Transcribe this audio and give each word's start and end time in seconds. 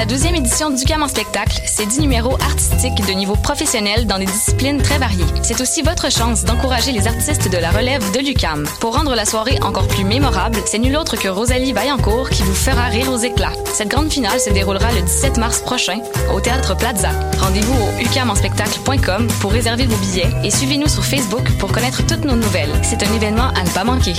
La 0.00 0.06
deuxième 0.06 0.34
édition 0.34 0.70
du 0.70 0.82
CAM 0.82 1.02
en 1.02 1.08
spectacle, 1.08 1.60
c'est 1.66 1.84
10 1.84 2.00
numéros 2.00 2.32
artistiques 2.40 3.06
de 3.06 3.12
niveau 3.12 3.36
professionnel 3.36 4.06
dans 4.06 4.18
des 4.18 4.24
disciplines 4.24 4.80
très 4.80 4.96
variées. 4.96 5.26
C'est 5.42 5.60
aussi 5.60 5.82
votre 5.82 6.10
chance 6.10 6.46
d'encourager 6.46 6.90
les 6.92 7.06
artistes 7.06 7.52
de 7.52 7.58
la 7.58 7.70
relève 7.70 8.00
de 8.12 8.20
l'UCAM. 8.20 8.64
Pour 8.80 8.96
rendre 8.96 9.14
la 9.14 9.26
soirée 9.26 9.58
encore 9.60 9.86
plus 9.88 10.04
mémorable, 10.04 10.56
c'est 10.64 10.78
nul 10.78 10.96
autre 10.96 11.18
que 11.18 11.28
Rosalie 11.28 11.74
Vaillancourt 11.74 12.30
qui 12.30 12.42
vous 12.42 12.54
fera 12.54 12.84
rire 12.84 13.12
aux 13.12 13.18
éclats. 13.18 13.52
Cette 13.74 13.88
grande 13.88 14.10
finale 14.10 14.40
se 14.40 14.48
déroulera 14.48 14.90
le 14.92 15.02
17 15.02 15.36
mars 15.36 15.60
prochain 15.60 15.98
au 16.34 16.40
Théâtre 16.40 16.74
Plaza. 16.74 17.10
Rendez-vous 17.38 17.74
au 17.74 18.00
ucamonspectacle.com 18.00 19.28
pour 19.42 19.52
réserver 19.52 19.84
vos 19.84 19.98
billets 19.98 20.30
et 20.42 20.50
suivez-nous 20.50 20.88
sur 20.88 21.04
Facebook 21.04 21.46
pour 21.58 21.72
connaître 21.72 22.06
toutes 22.06 22.24
nos 22.24 22.36
nouvelles. 22.36 22.72
C'est 22.80 23.02
un 23.02 23.12
événement 23.12 23.50
à 23.50 23.64
ne 23.64 23.68
pas 23.68 23.84
manquer. 23.84 24.14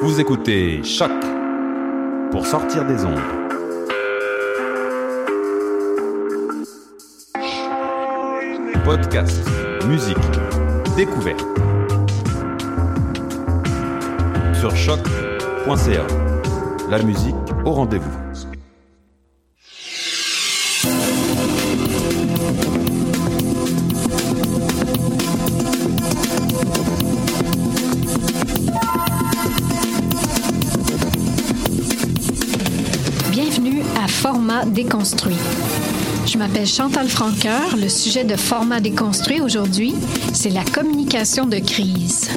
Vous 0.00 0.20
écoutez 0.20 0.84
Choc 0.84 1.10
pour 2.30 2.46
sortir 2.46 2.84
des 2.86 3.04
ondes. 3.04 3.20
Podcast, 8.84 9.48
musique, 9.88 10.16
découverte. 10.96 11.44
Sur 14.54 14.74
choc.ca. 14.76 16.06
La 16.88 17.02
musique 17.02 17.34
au 17.64 17.72
rendez-vous. 17.72 18.25
Je 36.26 36.36
m'appelle 36.36 36.66
Chantal 36.66 37.08
Franqueur. 37.08 37.76
Le 37.76 37.88
sujet 37.88 38.24
de 38.24 38.34
Format 38.34 38.80
déconstruit 38.80 39.40
aujourd'hui, 39.40 39.94
c'est 40.32 40.50
la 40.50 40.64
communication 40.64 41.46
de 41.46 41.58
crise. 41.58 42.30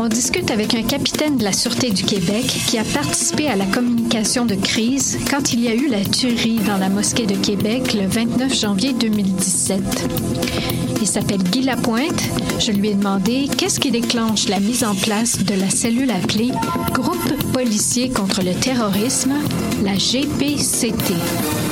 On 0.00 0.08
discute 0.08 0.50
avec 0.50 0.74
un 0.74 0.84
capitaine 0.84 1.36
de 1.36 1.44
la 1.44 1.52
Sûreté 1.52 1.90
du 1.90 2.02
Québec 2.04 2.46
qui 2.66 2.78
a 2.78 2.84
participé 2.84 3.48
à 3.48 3.56
la 3.56 3.66
communication 3.66 4.46
de 4.46 4.54
crise 4.54 5.18
quand 5.30 5.52
il 5.52 5.60
y 5.60 5.68
a 5.68 5.74
eu 5.74 5.88
la 5.88 6.02
tuerie 6.02 6.60
dans 6.66 6.78
la 6.78 6.88
mosquée 6.88 7.26
de 7.26 7.36
Québec 7.36 7.92
le 7.92 8.06
29 8.06 8.58
janvier 8.58 8.94
2017. 8.94 9.82
Il 11.02 11.06
s'appelle 11.06 11.42
Guy 11.42 11.62
Lapointe. 11.62 12.22
Je 12.58 12.72
lui 12.72 12.88
ai 12.88 12.94
demandé 12.94 13.48
qu'est-ce 13.58 13.78
qui 13.78 13.90
déclenche 13.90 14.48
la 14.48 14.60
mise 14.60 14.82
en 14.82 14.94
place 14.94 15.44
de 15.44 15.54
la 15.54 15.68
cellule 15.68 16.10
appelée 16.10 16.52
Groupe 16.92 17.52
policier 17.52 18.08
contre 18.08 18.42
le 18.42 18.54
terrorisme, 18.54 19.34
la 19.84 19.94
GPCT. 19.94 21.71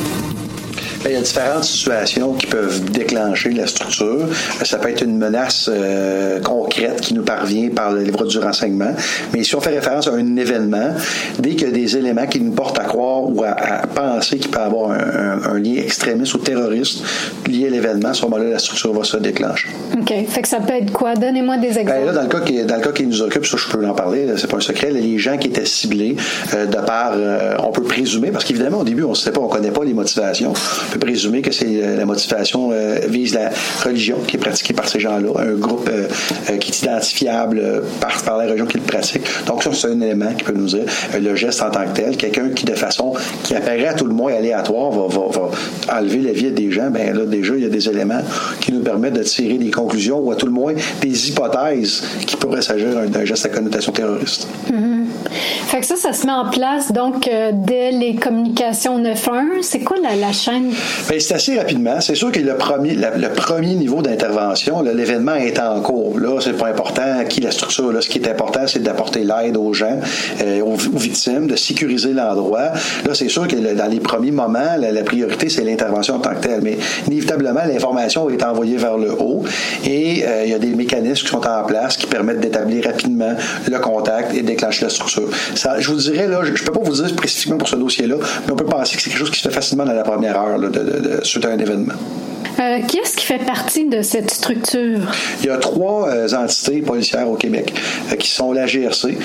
Il 1.06 1.12
y 1.12 1.16
a 1.16 1.20
différentes 1.22 1.64
situations 1.64 2.34
qui 2.34 2.46
peuvent 2.46 2.84
déclencher 2.90 3.50
la 3.52 3.66
structure. 3.66 4.28
Ça 4.62 4.76
peut 4.76 4.90
être 4.90 5.02
une 5.02 5.16
menace 5.16 5.70
euh, 5.72 6.40
concrète 6.40 7.00
qui 7.00 7.14
nous 7.14 7.22
parvient 7.22 7.70
par 7.70 7.92
le 7.92 8.02
livre 8.02 8.26
du 8.26 8.38
renseignement. 8.38 8.92
Mais 9.32 9.42
si 9.42 9.54
on 9.54 9.62
fait 9.62 9.70
référence 9.70 10.08
à 10.08 10.12
un 10.12 10.36
événement, 10.36 10.94
dès 11.38 11.50
qu'il 11.50 11.68
y 11.68 11.70
a 11.70 11.72
des 11.72 11.96
éléments 11.96 12.26
qui 12.26 12.40
nous 12.40 12.52
portent 12.52 12.78
à 12.78 12.84
croire 12.84 13.24
ou 13.24 13.42
à, 13.44 13.48
à 13.48 13.86
penser 13.86 14.38
qu'il 14.38 14.50
peut 14.50 14.58
y 14.58 14.62
avoir 14.62 14.90
un, 14.90 14.98
un, 14.98 15.54
un, 15.54 15.58
lien 15.58 15.76
extrémiste 15.76 16.34
ou 16.34 16.38
terroriste 16.38 17.02
lié 17.48 17.68
à 17.68 17.70
l'événement, 17.70 18.10
à 18.10 18.14
ce 18.14 18.22
moment-là, 18.26 18.50
la 18.50 18.58
structure 18.58 18.92
va 18.92 19.02
se 19.02 19.16
déclencher. 19.16 19.68
OK. 19.98 20.12
Fait 20.28 20.42
que 20.42 20.48
ça 20.48 20.60
peut 20.60 20.74
être 20.74 20.92
quoi? 20.92 21.14
Donnez-moi 21.14 21.56
des 21.56 21.78
exemples. 21.78 21.86
Ben 21.86 22.06
là, 22.06 22.12
dans 22.12 22.22
le 22.22 22.28
cas 22.28 22.40
qui, 22.40 22.62
dans 22.62 22.76
le 22.76 22.82
cas 22.82 22.92
qui 22.92 23.06
nous 23.06 23.22
occupe, 23.22 23.46
ça, 23.46 23.56
je 23.56 23.68
peux 23.68 23.86
en 23.86 23.94
parler, 23.94 24.26
c'est 24.36 24.50
pas 24.50 24.58
un 24.58 24.60
secret, 24.60 24.90
les 24.90 25.18
gens 25.18 25.38
qui 25.38 25.48
étaient 25.48 25.64
ciblés, 25.64 26.16
euh, 26.54 26.66
de 26.66 26.76
par, 26.76 27.12
euh, 27.16 27.54
on 27.60 27.72
peut 27.72 27.84
présumer, 27.84 28.30
parce 28.30 28.44
qu'évidemment, 28.44 28.80
au 28.80 28.84
début, 28.84 29.04
on 29.04 29.10
ne 29.10 29.14
sait 29.14 29.32
pas, 29.32 29.40
on 29.40 29.48
connaît 29.48 29.70
pas 29.70 29.84
les 29.84 29.94
motivations. 29.94 30.52
Peut 30.90 30.98
présumer 30.98 31.42
que 31.42 31.52
c'est 31.52 31.66
euh, 31.66 31.96
la 31.96 32.04
motivation 32.04 32.70
vise 33.08 33.34
la 33.34 33.50
religion 33.84 34.18
qui 34.26 34.36
est 34.36 34.38
pratiquée 34.38 34.74
par 34.74 34.88
ces 34.88 35.00
gens-là, 35.00 35.30
un 35.38 35.54
groupe 35.54 35.90
qui 36.60 36.70
est 36.70 36.82
identifiable 36.82 37.82
par, 38.00 38.22
par 38.22 38.38
la 38.38 38.44
religion 38.44 38.66
qui 38.66 38.78
le 38.78 38.84
pratique. 38.84 39.22
Donc 39.46 39.62
ça, 39.62 39.70
c'est 39.72 39.88
un 39.88 40.00
élément 40.00 40.32
qui 40.36 40.44
peut 40.44 40.52
nous 40.52 40.66
dire 40.66 40.84
le 41.18 41.36
geste 41.36 41.62
en 41.62 41.70
tant 41.70 41.84
que 41.84 41.94
tel. 41.94 42.16
Quelqu'un 42.16 42.48
qui, 42.50 42.64
de 42.64 42.74
façon 42.74 43.14
qui 43.44 43.54
apparaît 43.54 43.88
à 43.88 43.94
tout 43.94 44.06
le 44.06 44.14
moins 44.14 44.34
aléatoire, 44.34 44.90
va, 44.90 45.06
va, 45.08 45.28
va 45.28 45.98
enlever 45.98 46.18
la 46.18 46.32
vie 46.32 46.50
des 46.50 46.70
gens. 46.70 46.90
Ben 46.90 47.16
là, 47.16 47.24
déjà, 47.24 47.54
il 47.54 47.62
y 47.62 47.66
a 47.66 47.68
des 47.68 47.88
éléments 47.88 48.22
qui 48.60 48.72
nous 48.72 48.80
permettent 48.80 49.14
de 49.14 49.22
tirer 49.22 49.58
des 49.58 49.70
conclusions 49.70 50.18
ou 50.18 50.30
à 50.30 50.36
tout 50.36 50.46
le 50.46 50.52
moins 50.52 50.74
des 51.00 51.28
hypothèses 51.28 52.02
qui 52.26 52.36
pourraient 52.36 52.62
s'agir 52.62 52.88
d'un 53.08 53.24
geste 53.24 53.46
à 53.46 53.48
connotation 53.48 53.92
terroriste. 53.92 54.46
Mm-hmm. 54.70 54.99
Fait 55.66 55.80
que 55.80 55.86
ça, 55.86 55.96
ça 55.96 56.12
se 56.12 56.26
met 56.26 56.32
en 56.32 56.50
place 56.50 56.92
donc 56.92 57.28
euh, 57.28 57.52
dès 57.54 57.92
les 57.92 58.16
communications 58.16 59.00
9.1. 59.00 59.62
C'est 59.62 59.80
quoi 59.80 59.98
la, 60.02 60.16
la 60.16 60.32
chaîne? 60.32 60.72
Ben, 61.08 61.20
c'est 61.20 61.34
assez 61.34 61.56
rapidement. 61.56 62.00
C'est 62.00 62.14
sûr 62.14 62.32
que 62.32 62.40
le 62.40 62.56
premier, 62.56 62.94
le 62.94 63.28
premier 63.28 63.74
niveau 63.74 64.02
d'intervention, 64.02 64.82
l'événement 64.82 65.36
est 65.36 65.58
en 65.58 65.80
cours. 65.80 66.18
Là, 66.18 66.40
c'est 66.40 66.56
pas 66.56 66.68
important 66.68 67.24
qui 67.28 67.40
la 67.40 67.50
structure. 67.50 67.92
Là, 67.92 68.00
ce 68.00 68.08
qui 68.08 68.18
est 68.18 68.28
important, 68.28 68.66
c'est 68.66 68.82
d'apporter 68.82 69.24
l'aide 69.24 69.56
aux 69.56 69.72
gens, 69.72 69.98
euh, 70.42 70.60
aux, 70.60 70.76
victimes, 70.76 71.46
de 71.46 71.56
sécuriser 71.56 72.12
l'endroit. 72.12 72.72
Là, 73.06 73.14
c'est 73.14 73.28
sûr 73.28 73.46
que 73.46 73.56
le, 73.56 73.74
dans 73.74 73.86
les 73.86 74.00
premiers 74.00 74.30
moments, 74.30 74.76
la, 74.78 75.02
priorité, 75.02 75.48
c'est 75.48 75.64
l'intervention 75.64 76.16
en 76.16 76.20
tant 76.20 76.34
que 76.34 76.40
telle. 76.40 76.60
Mais 76.62 76.78
inévitablement, 77.06 77.60
l'information 77.66 78.28
est 78.30 78.42
envoyée 78.42 78.76
vers 78.76 78.98
le 78.98 79.12
haut 79.12 79.42
et 79.84 80.24
euh, 80.26 80.42
il 80.44 80.50
y 80.50 80.54
a 80.54 80.58
des 80.58 80.74
mécanismes 80.74 81.24
qui 81.24 81.30
sont 81.30 81.46
en 81.46 81.64
place 81.64 81.96
qui 81.96 82.06
permettent 82.06 82.40
d'établir 82.40 82.84
rapidement 82.84 83.34
le 83.68 83.78
contact 83.78 84.34
et 84.34 84.42
déclencher 84.42 84.84
la 84.84 84.90
Ça, 85.54 85.80
je 85.80 85.90
vous 85.90 85.96
dirais, 85.96 86.28
là, 86.28 86.40
je 86.44 86.50
ne 86.50 86.56
peux 86.56 86.72
pas 86.72 86.80
vous 86.82 86.94
dire 86.94 87.08
spécifiquement 87.08 87.58
pour 87.58 87.68
ce 87.68 87.76
dossier-là, 87.76 88.16
mais 88.46 88.52
on 88.52 88.56
peut 88.56 88.64
penser 88.64 88.96
que 88.96 89.02
c'est 89.02 89.10
quelque 89.10 89.18
chose 89.18 89.30
qui 89.30 89.40
se 89.40 89.48
fait 89.48 89.54
facilement 89.54 89.84
dans 89.84 89.92
la 89.92 90.02
première 90.02 90.38
heure 90.40 90.58
là, 90.58 90.68
de, 90.68 90.78
de, 90.78 91.16
de, 91.18 91.24
suite 91.24 91.44
à 91.44 91.50
un 91.50 91.58
événement. 91.58 91.94
Euh, 92.60 92.80
qui 92.80 92.98
est-ce 92.98 93.16
qui 93.16 93.24
fait 93.24 93.44
partie 93.44 93.86
de 93.86 94.02
cette 94.02 94.30
structure? 94.30 95.00
Il 95.40 95.46
y 95.46 95.50
a 95.50 95.56
trois 95.56 96.10
euh, 96.10 96.28
entités 96.34 96.82
policières 96.82 97.30
au 97.30 97.36
Québec 97.36 97.72
euh, 98.12 98.16
qui 98.16 98.28
sont 98.28 98.52
la 98.52 98.66
GRC, 98.66 99.16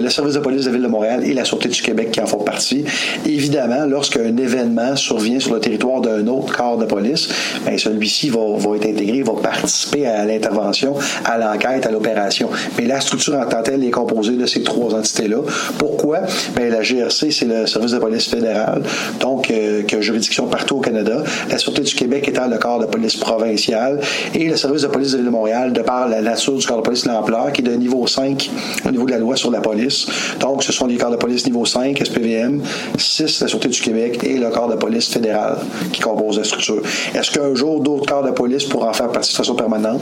le 0.00 0.08
service 0.08 0.34
de 0.34 0.40
police 0.40 0.62
de 0.62 0.66
la 0.66 0.72
Ville 0.72 0.82
de 0.82 0.88
Montréal 0.88 1.22
et 1.24 1.34
la 1.34 1.44
Sûreté 1.44 1.68
du 1.68 1.82
Québec 1.82 2.12
qui 2.12 2.20
en 2.20 2.26
font 2.26 2.38
partie. 2.38 2.84
Évidemment, 3.26 3.84
lorsqu'un 3.86 4.34
événement 4.36 4.96
survient 4.96 5.38
sur 5.38 5.54
le 5.54 5.60
territoire 5.60 6.00
d'un 6.00 6.26
autre 6.28 6.56
corps 6.56 6.78
de 6.78 6.86
police, 6.86 7.28
ben, 7.66 7.76
celui-ci 7.76 8.30
va, 8.30 8.56
va, 8.56 8.76
être 8.76 8.86
intégré, 8.86 9.22
va 9.22 9.34
participer 9.34 10.06
à 10.06 10.24
l'intervention, 10.24 10.94
à 11.24 11.36
l'enquête, 11.36 11.84
à 11.84 11.90
l'opération. 11.90 12.48
Mais 12.78 12.86
la 12.86 13.00
structure 13.00 13.34
en 13.34 13.44
tant 13.44 13.62
que 13.62 13.70
telle 13.70 13.84
est 13.84 13.90
composée 13.90 14.36
de 14.36 14.46
ces 14.46 14.62
trois 14.62 14.94
entités 14.94 15.17
entité-là. 15.18 15.38
Pourquoi? 15.78 16.20
Ben, 16.54 16.70
la 16.70 16.82
GRC, 16.82 17.30
c'est 17.30 17.46
le 17.46 17.66
service 17.66 17.92
de 17.92 17.98
police 17.98 18.28
fédéral, 18.28 18.82
donc 19.20 19.50
euh, 19.50 19.82
qui 19.82 19.96
a 19.96 20.00
juridiction 20.00 20.46
partout 20.46 20.76
au 20.76 20.80
Canada. 20.80 21.22
La 21.50 21.58
Sûreté 21.58 21.82
du 21.82 21.94
Québec 21.94 22.28
étant 22.28 22.46
le 22.46 22.58
corps 22.58 22.78
de 22.78 22.86
police 22.86 23.16
provincial 23.16 24.00
et 24.34 24.48
le 24.48 24.56
service 24.56 24.82
de 24.82 24.88
police 24.88 25.12
de 25.12 25.18
l'île 25.18 25.26
de 25.26 25.30
Montréal, 25.30 25.72
de 25.72 25.82
par 25.82 26.08
la 26.08 26.22
nature 26.22 26.56
du 26.56 26.66
corps 26.66 26.78
de 26.78 26.82
police, 26.82 27.06
l'ampleur, 27.06 27.52
qui 27.52 27.62
est 27.62 27.64
de 27.64 27.74
niveau 27.74 28.06
5 28.06 28.50
au 28.86 28.90
niveau 28.90 29.06
de 29.06 29.12
la 29.12 29.18
loi 29.18 29.36
sur 29.36 29.50
la 29.50 29.60
police. 29.60 30.06
Donc, 30.40 30.62
ce 30.62 30.72
sont 30.72 30.86
les 30.86 30.96
corps 30.96 31.10
de 31.10 31.16
police 31.16 31.44
niveau 31.46 31.64
5, 31.64 31.98
SPVM, 31.98 32.62
6, 32.96 33.40
la 33.40 33.48
Sûreté 33.48 33.68
du 33.68 33.80
Québec 33.80 34.20
et 34.24 34.38
le 34.38 34.50
corps 34.50 34.68
de 34.68 34.76
police 34.76 35.08
fédéral 35.08 35.58
qui 35.92 36.00
composent 36.00 36.38
la 36.38 36.44
structure. 36.44 36.82
Est-ce 37.14 37.30
qu'un 37.30 37.54
jour, 37.54 37.80
d'autres 37.80 38.06
corps 38.06 38.24
de 38.24 38.30
police 38.30 38.64
pourront 38.64 38.88
en 38.88 38.92
faire 38.92 39.08
partie 39.08 39.36
de 39.36 39.52
permanente? 39.52 40.00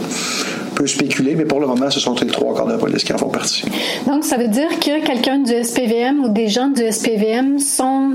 Peut 0.76 0.86
spéculer, 0.86 1.34
mais 1.34 1.46
pour 1.46 1.58
le 1.58 1.66
moment, 1.66 1.90
ce 1.90 1.98
sont 1.98 2.14
les 2.20 2.26
trois 2.26 2.54
corps 2.54 2.68
de 2.68 2.76
police 2.76 3.02
qui 3.02 3.12
en 3.12 3.18
font 3.18 3.30
partie. 3.30 3.64
Donc, 4.06 4.24
ça 4.24 4.36
veut 4.36 4.48
dire 4.48 4.78
que 4.78 5.04
quelqu'un 5.04 5.38
du 5.38 5.52
SPVM 5.64 6.22
ou 6.24 6.28
des 6.28 6.48
gens 6.48 6.68
du 6.68 6.82
SPVM 6.82 7.58
sont 7.58 8.12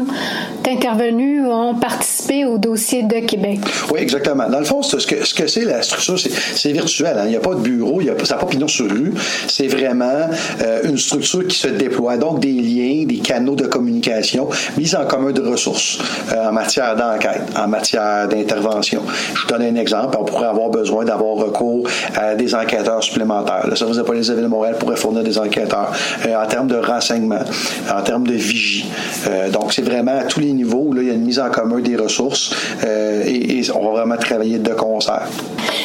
intervenus 0.65 1.41
ou 1.43 1.49
ont 1.49 1.75
participé 1.75 2.45
au 2.45 2.57
dossier 2.57 3.03
de 3.03 3.19
Québec? 3.25 3.59
Oui, 3.91 3.99
exactement. 3.99 4.47
Dans 4.47 4.59
le 4.59 4.65
fond, 4.65 4.83
ce 4.83 4.95
que 5.05 5.25
ce 5.25 5.33
que 5.33 5.47
c'est 5.47 5.65
la 5.65 5.81
structure, 5.81 6.17
c'est 6.19 6.71
virtuel. 6.71 7.17
Hein. 7.17 7.23
Il 7.25 7.31
n'y 7.31 7.35
a 7.35 7.39
pas 7.39 7.55
de 7.55 7.61
bureau, 7.61 7.99
il 7.99 8.07
y 8.07 8.09
a, 8.09 8.13
ça 8.23 8.35
n'a 8.35 8.41
pas 8.41 8.47
pignon 8.47 8.67
sur 8.67 8.89
rue. 8.89 9.13
C'est 9.47 9.67
vraiment 9.67 10.29
euh, 10.61 10.81
une 10.83 10.97
structure 10.97 11.45
qui 11.47 11.57
se 11.57 11.67
déploie. 11.67 12.17
Donc, 12.17 12.39
des 12.39 12.53
liens, 12.53 13.05
des 13.05 13.17
canaux 13.17 13.55
de 13.55 13.65
communication, 13.65 14.49
mise 14.77 14.95
en 14.95 15.05
commun 15.05 15.31
de 15.31 15.41
ressources 15.41 15.97
euh, 16.31 16.49
en 16.49 16.51
matière 16.51 16.95
d'enquête, 16.95 17.41
en 17.57 17.67
matière 17.67 18.27
d'intervention. 18.27 19.01
Je 19.33 19.41
vous 19.41 19.47
donne 19.47 19.63
un 19.63 19.75
exemple. 19.75 20.15
On 20.19 20.25
pourrait 20.25 20.47
avoir 20.47 20.69
besoin 20.69 21.05
d'avoir 21.05 21.37
recours 21.37 21.87
à 22.15 22.35
des 22.35 22.50
enquêteurs 22.55 23.03
supplémentaires. 23.03 23.67
Le 23.67 23.75
service 23.75 23.97
de 23.97 24.03
police 24.03 24.27
de 24.27 24.33
Ville 24.33 24.43
de 24.43 24.49
Montréal 24.49 24.75
pourrait 24.79 24.95
fournir 24.95 25.23
des 25.23 25.37
enquêteurs 25.37 25.91
euh, 26.25 26.43
en 26.43 26.47
termes 26.47 26.67
de 26.67 26.75
renseignement, 26.75 27.39
en 27.91 28.01
termes 28.01 28.27
de 28.27 28.33
vigie. 28.33 28.85
Euh, 29.27 29.49
donc, 29.49 29.73
c'est 29.73 29.81
vraiment 29.81 30.17
à 30.19 30.23
tous 30.23 30.39
les 30.39 30.51
niveaux. 30.53 30.93
Là, 30.93 31.01
il 31.01 31.07
y 31.07 31.11
a 31.11 31.13
une 31.13 31.25
mise 31.25 31.39
en 31.39 31.49
commun 31.49 31.79
des 31.79 31.95
ressources 31.95 32.53
euh, 32.83 33.23
et, 33.25 33.59
et, 33.59 33.71
on 33.73 33.85
va 33.85 33.99
vraiment 34.01 34.17
travailler 34.17 34.59
de 34.59 34.73
concert. 34.73 35.27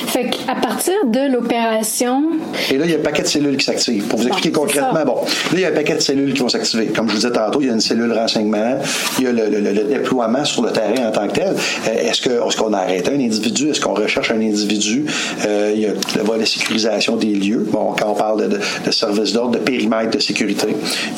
Fait 0.06 0.30
qu'à 0.30 0.54
partir 0.54 0.94
de 1.06 1.32
l'opération. 1.32 2.22
Et 2.70 2.78
là, 2.78 2.84
il 2.84 2.90
y 2.90 2.94
a 2.94 2.98
un 2.98 3.02
paquet 3.02 3.22
de 3.22 3.28
cellules 3.28 3.56
qui 3.56 3.64
s'activent. 3.64 4.06
Pour 4.06 4.18
vous 4.18 4.26
expliquer 4.26 4.52
concrètement, 4.52 5.04
bon, 5.04 5.16
là, 5.16 5.52
il 5.52 5.60
y 5.60 5.64
a 5.64 5.68
un 5.68 5.72
paquet 5.72 5.94
de 5.94 6.00
cellules 6.00 6.32
qui 6.32 6.40
vont 6.40 6.48
s'activer. 6.48 6.86
Comme 6.86 7.06
je 7.08 7.12
vous 7.12 7.18
disais 7.18 7.32
tantôt, 7.32 7.60
il 7.60 7.66
y 7.66 7.70
a 7.70 7.72
une 7.72 7.80
cellule 7.80 8.12
renseignement, 8.12 8.78
il 9.18 9.24
y 9.24 9.26
a 9.28 9.32
le, 9.32 9.48
le, 9.48 9.60
le 9.60 9.84
déploiement 9.84 10.44
sur 10.44 10.62
le 10.62 10.70
terrain 10.70 11.08
en 11.08 11.10
tant 11.10 11.26
que 11.28 11.34
tel. 11.34 11.54
Est-ce 11.86 12.28
qu'on 12.28 12.48
est 12.48 12.56
qu'on 12.56 12.72
a 12.72 12.78
arrêté 12.78 13.10
un 13.10 13.20
individu? 13.20 13.70
Est-ce 13.70 13.80
qu'on 13.80 13.94
recherche 13.94 14.30
un 14.30 14.40
individu? 14.40 15.04
Euh, 15.46 15.72
il 15.74 15.80
y 15.80 15.86
a 15.86 15.90
le 15.90 16.22
volet 16.22 16.46
sécurisation 16.58 17.16
des 17.16 17.34
lieux. 17.34 17.66
Bon, 17.70 17.94
quand 17.98 18.10
on 18.10 18.14
parle 18.14 18.48
de, 18.48 18.58
de, 18.84 18.90
service 18.90 19.32
d'ordre, 19.32 19.52
de 19.52 19.58
périmètre 19.58 20.10
de 20.10 20.18
sécurité, 20.18 20.68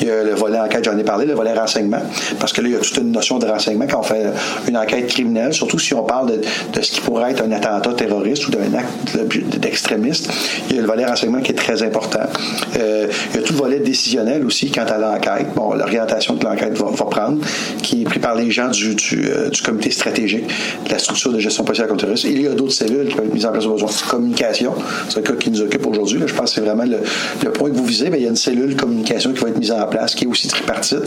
il 0.01 0.07
y 0.07 0.11
a 0.11 0.23
le 0.23 0.33
volet 0.33 0.59
enquête, 0.59 0.83
j'en 0.85 0.97
ai 0.97 1.03
parlé, 1.03 1.25
le 1.25 1.33
volet 1.33 1.53
renseignement, 1.53 2.01
parce 2.39 2.53
que 2.53 2.61
là, 2.61 2.67
il 2.69 2.73
y 2.73 2.75
a 2.75 2.79
toute 2.79 2.97
une 2.97 3.11
notion 3.11 3.39
de 3.39 3.45
renseignement 3.45 3.85
quand 3.89 3.99
on 3.99 4.03
fait 4.03 4.25
une 4.67 4.77
enquête 4.77 5.07
criminelle, 5.07 5.53
surtout 5.53 5.79
si 5.79 5.93
on 5.93 6.03
parle 6.03 6.39
de, 6.73 6.81
ce 6.81 6.91
qui 6.91 7.01
pourrait 7.01 7.31
être 7.31 7.43
un 7.43 7.51
attentat 7.51 7.93
terroriste 7.93 8.47
ou 8.47 8.51
d'un 8.51 8.73
acte 8.73 9.17
d'extrémiste. 9.57 10.31
Il 10.69 10.75
y 10.75 10.79
a 10.79 10.81
le 10.81 10.87
volet 10.87 11.05
renseignement 11.05 11.41
qui 11.41 11.51
est 11.51 11.55
très 11.55 11.83
important. 11.83 12.19
Euh, 12.79 13.07
il 13.33 13.41
y 13.41 13.43
a 13.43 13.47
volet 13.59 13.79
décisionnel 13.79 14.45
aussi 14.45 14.71
quant 14.71 14.85
à 14.85 14.97
l'enquête. 14.97 15.47
Bon, 15.55 15.73
l'orientation 15.73 16.37
que 16.37 16.45
l'enquête 16.45 16.77
va, 16.77 16.89
va, 16.91 17.05
prendre, 17.05 17.39
qui 17.83 18.01
est 18.01 18.05
pris 18.05 18.19
par 18.19 18.35
les 18.35 18.51
gens 18.51 18.69
du, 18.69 18.95
du, 18.95 19.29
euh, 19.29 19.49
du 19.49 19.61
comité 19.61 19.91
stratégique 19.91 20.45
de 20.85 20.91
la 20.91 20.99
structure 20.99 21.31
de 21.31 21.39
gestion 21.39 21.63
policière 21.63 21.87
contre 21.87 22.01
terrorisme. 22.01 22.29
Il 22.31 22.41
y 22.41 22.47
a 22.47 22.53
d'autres 22.53 22.73
cellules 22.73 23.07
qui 23.09 23.15
peuvent 23.15 23.25
être 23.25 23.33
mises 23.33 23.45
en 23.45 23.51
place 23.51 23.65
au 23.65 23.73
besoin. 23.73 23.89
Communication, 24.09 24.73
c'est 25.09 25.17
le 25.17 25.23
cas 25.23 25.33
qui 25.33 25.51
nous 25.51 25.61
occupe 25.61 25.85
aujourd'hui. 25.85 26.21
Je 26.25 26.33
pense 26.33 26.49
que 26.49 26.55
c'est 26.55 26.61
vraiment 26.61 26.85
le, 26.85 26.99
le, 27.43 27.51
point 27.51 27.69
que 27.69 27.75
vous 27.75 27.85
visez. 27.85 28.09
Bien, 28.09 28.17
il 28.17 28.23
y 28.23 28.27
a 28.27 28.29
une 28.29 28.35
cellule 28.35 28.75
communication 28.75 29.33
qui 29.33 29.39
va 29.41 29.49
être 29.49 29.59
mise 29.59 29.71
en 29.71 29.85
place, 29.87 30.15
qui 30.15 30.23
est 30.23 30.27
aussi 30.27 30.47
tripartite. 30.47 31.03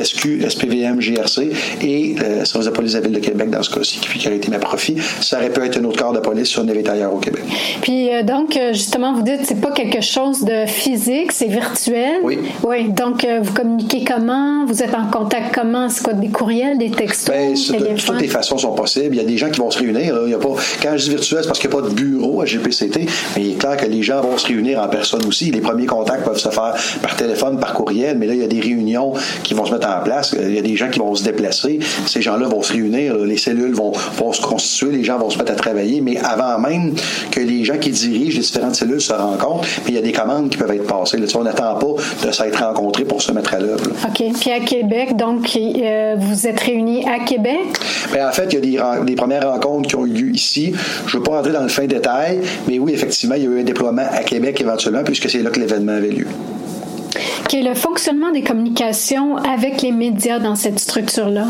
SQ, 0.00 0.48
SPVM, 0.48 1.00
GRC 1.00 1.50
et 1.82 2.14
le 2.14 2.44
service 2.44 2.66
de 2.66 2.70
police 2.70 2.92
de 2.92 2.98
la 2.98 3.04
Ville 3.04 3.14
de 3.16 3.20
Québec 3.20 3.50
dans 3.50 3.62
ce 3.62 3.70
cas-ci, 3.70 3.98
qui 3.98 4.28
a 4.28 4.32
été 4.32 4.50
ma 4.50 4.58
profit. 4.58 4.96
Ça 5.20 5.38
aurait 5.38 5.50
pu 5.50 5.60
être 5.62 5.78
un 5.78 5.84
autre 5.84 5.98
corps 5.98 6.12
de 6.12 6.20
police 6.20 6.48
sur 6.48 6.62
une 6.62 6.70
ailleurs 6.70 7.14
au 7.14 7.18
Québec. 7.18 7.42
Puis 7.82 8.12
euh, 8.12 8.22
donc, 8.22 8.56
euh, 8.56 8.72
justement, 8.72 9.12
vous 9.12 9.22
dites 9.22 9.40
c'est 9.44 9.60
pas 9.60 9.72
quelque 9.72 10.00
chose 10.00 10.42
de 10.42 10.66
physique, 10.66 11.32
c'est 11.32 11.46
virtuel. 11.46 11.79
Oui. 12.22 12.38
Oui. 12.64 12.88
Donc, 12.88 13.24
euh, 13.24 13.40
vous 13.42 13.52
communiquez 13.52 14.04
comment? 14.04 14.64
Vous 14.66 14.82
êtes 14.82 14.94
en 14.94 15.06
contact 15.10 15.54
comment? 15.54 15.88
C'est 15.88 16.02
quoi, 16.02 16.12
des 16.12 16.28
courriels, 16.28 16.78
des 16.78 16.90
textos? 16.90 17.34
Bien, 17.34 17.50
de, 17.50 18.00
toutes 18.00 18.20
les 18.20 18.28
façons 18.28 18.58
sont 18.58 18.74
possibles. 18.74 19.14
Il 19.14 19.18
y 19.18 19.24
a 19.24 19.24
des 19.24 19.36
gens 19.36 19.50
qui 19.50 19.60
vont 19.60 19.70
se 19.70 19.78
réunir. 19.78 20.14
Il 20.26 20.30
y 20.30 20.34
a 20.34 20.38
pas, 20.38 20.54
quand 20.82 20.96
je 20.96 21.04
dis 21.04 21.10
virtuel, 21.10 21.40
c'est 21.42 21.48
parce 21.48 21.58
qu'il 21.58 21.70
n'y 21.70 21.76
a 21.76 21.80
pas 21.80 21.88
de 21.88 21.94
bureau 21.94 22.42
à 22.42 22.44
GPCT, 22.44 23.06
mais 23.36 23.42
il 23.42 23.50
est 23.52 23.58
clair 23.58 23.76
que 23.76 23.86
les 23.86 24.02
gens 24.02 24.20
vont 24.20 24.36
se 24.36 24.46
réunir 24.46 24.80
en 24.80 24.88
personne 24.88 25.24
aussi. 25.26 25.50
Les 25.50 25.60
premiers 25.60 25.86
contacts 25.86 26.24
peuvent 26.24 26.38
se 26.38 26.48
faire 26.48 26.74
par 27.02 27.16
téléphone, 27.16 27.58
par 27.58 27.72
courriel, 27.72 28.18
mais 28.18 28.26
là, 28.26 28.34
il 28.34 28.40
y 28.40 28.44
a 28.44 28.48
des 28.48 28.60
réunions 28.60 29.12
qui 29.42 29.54
vont 29.54 29.64
se 29.64 29.72
mettre 29.72 29.88
en 29.88 30.02
place. 30.02 30.34
Il 30.38 30.54
y 30.54 30.58
a 30.58 30.62
des 30.62 30.76
gens 30.76 30.88
qui 30.88 30.98
vont 30.98 31.14
se 31.14 31.24
déplacer. 31.24 31.78
Ces 32.06 32.22
gens-là 32.22 32.48
vont 32.48 32.62
se 32.62 32.72
réunir. 32.72 33.16
Les 33.16 33.36
cellules 33.36 33.74
vont, 33.74 33.92
vont 34.16 34.32
se 34.32 34.42
constituer. 34.42 34.90
Les 34.90 35.04
gens 35.04 35.18
vont 35.18 35.30
se 35.30 35.38
mettre 35.38 35.52
à 35.52 35.56
travailler. 35.56 36.00
Mais 36.00 36.18
avant 36.18 36.58
même 36.58 36.94
que 37.30 37.40
les 37.40 37.64
gens 37.64 37.78
qui 37.78 37.90
dirigent 37.90 38.36
les 38.36 38.42
différentes 38.42 38.74
cellules 38.74 39.00
se 39.00 39.12
rencontrent, 39.12 39.66
il 39.88 39.94
y 39.94 39.98
a 39.98 40.02
des 40.02 40.12
commandes 40.12 40.50
qui 40.50 40.56
peuvent 40.56 40.70
être 40.72 40.86
passées. 40.86 41.16
Là, 41.16 41.26
on 41.34 41.46
pas 41.74 42.26
de 42.26 42.32
s'être 42.32 42.64
rencontrés 42.64 43.04
pour 43.04 43.22
se 43.22 43.32
mettre 43.32 43.54
à 43.54 43.58
l'œuvre. 43.58 43.90
OK. 44.04 44.22
Puis 44.40 44.50
à 44.50 44.60
Québec, 44.60 45.16
donc, 45.16 45.56
euh, 45.56 46.16
vous 46.18 46.46
êtes 46.46 46.60
réunis 46.60 47.04
à 47.06 47.24
Québec? 47.24 47.60
Bien, 48.12 48.28
en 48.28 48.32
fait, 48.32 48.52
il 48.52 48.54
y 48.54 48.78
a 48.78 49.00
des, 49.00 49.04
des, 49.04 49.14
premières 49.14 49.50
rencontres 49.50 49.88
qui 49.88 49.96
ont 49.96 50.06
eu 50.06 50.12
lieu 50.12 50.34
ici. 50.34 50.72
Je 51.06 51.16
ne 51.16 51.20
veux 51.20 51.24
pas 51.24 51.36
rentrer 51.36 51.52
dans 51.52 51.62
le 51.62 51.68
fin 51.68 51.86
détail, 51.86 52.40
mais 52.68 52.78
oui, 52.78 52.92
effectivement, 52.92 53.34
il 53.36 53.44
y 53.44 53.46
a 53.46 53.50
eu 53.50 53.60
un 53.60 53.64
déploiement 53.64 54.06
à 54.10 54.22
Québec 54.22 54.60
éventuellement, 54.60 55.02
puisque 55.04 55.28
c'est 55.28 55.42
là 55.42 55.50
que 55.50 55.60
l'événement 55.60 55.92
avait 55.92 56.08
lieu 56.08 56.26
qui 57.50 57.56
est 57.56 57.62
le 57.62 57.74
fonctionnement 57.74 58.30
des 58.30 58.42
communications 58.42 59.36
avec 59.38 59.82
les 59.82 59.90
médias 59.90 60.38
dans 60.38 60.54
cette 60.54 60.78
structure-là? 60.78 61.46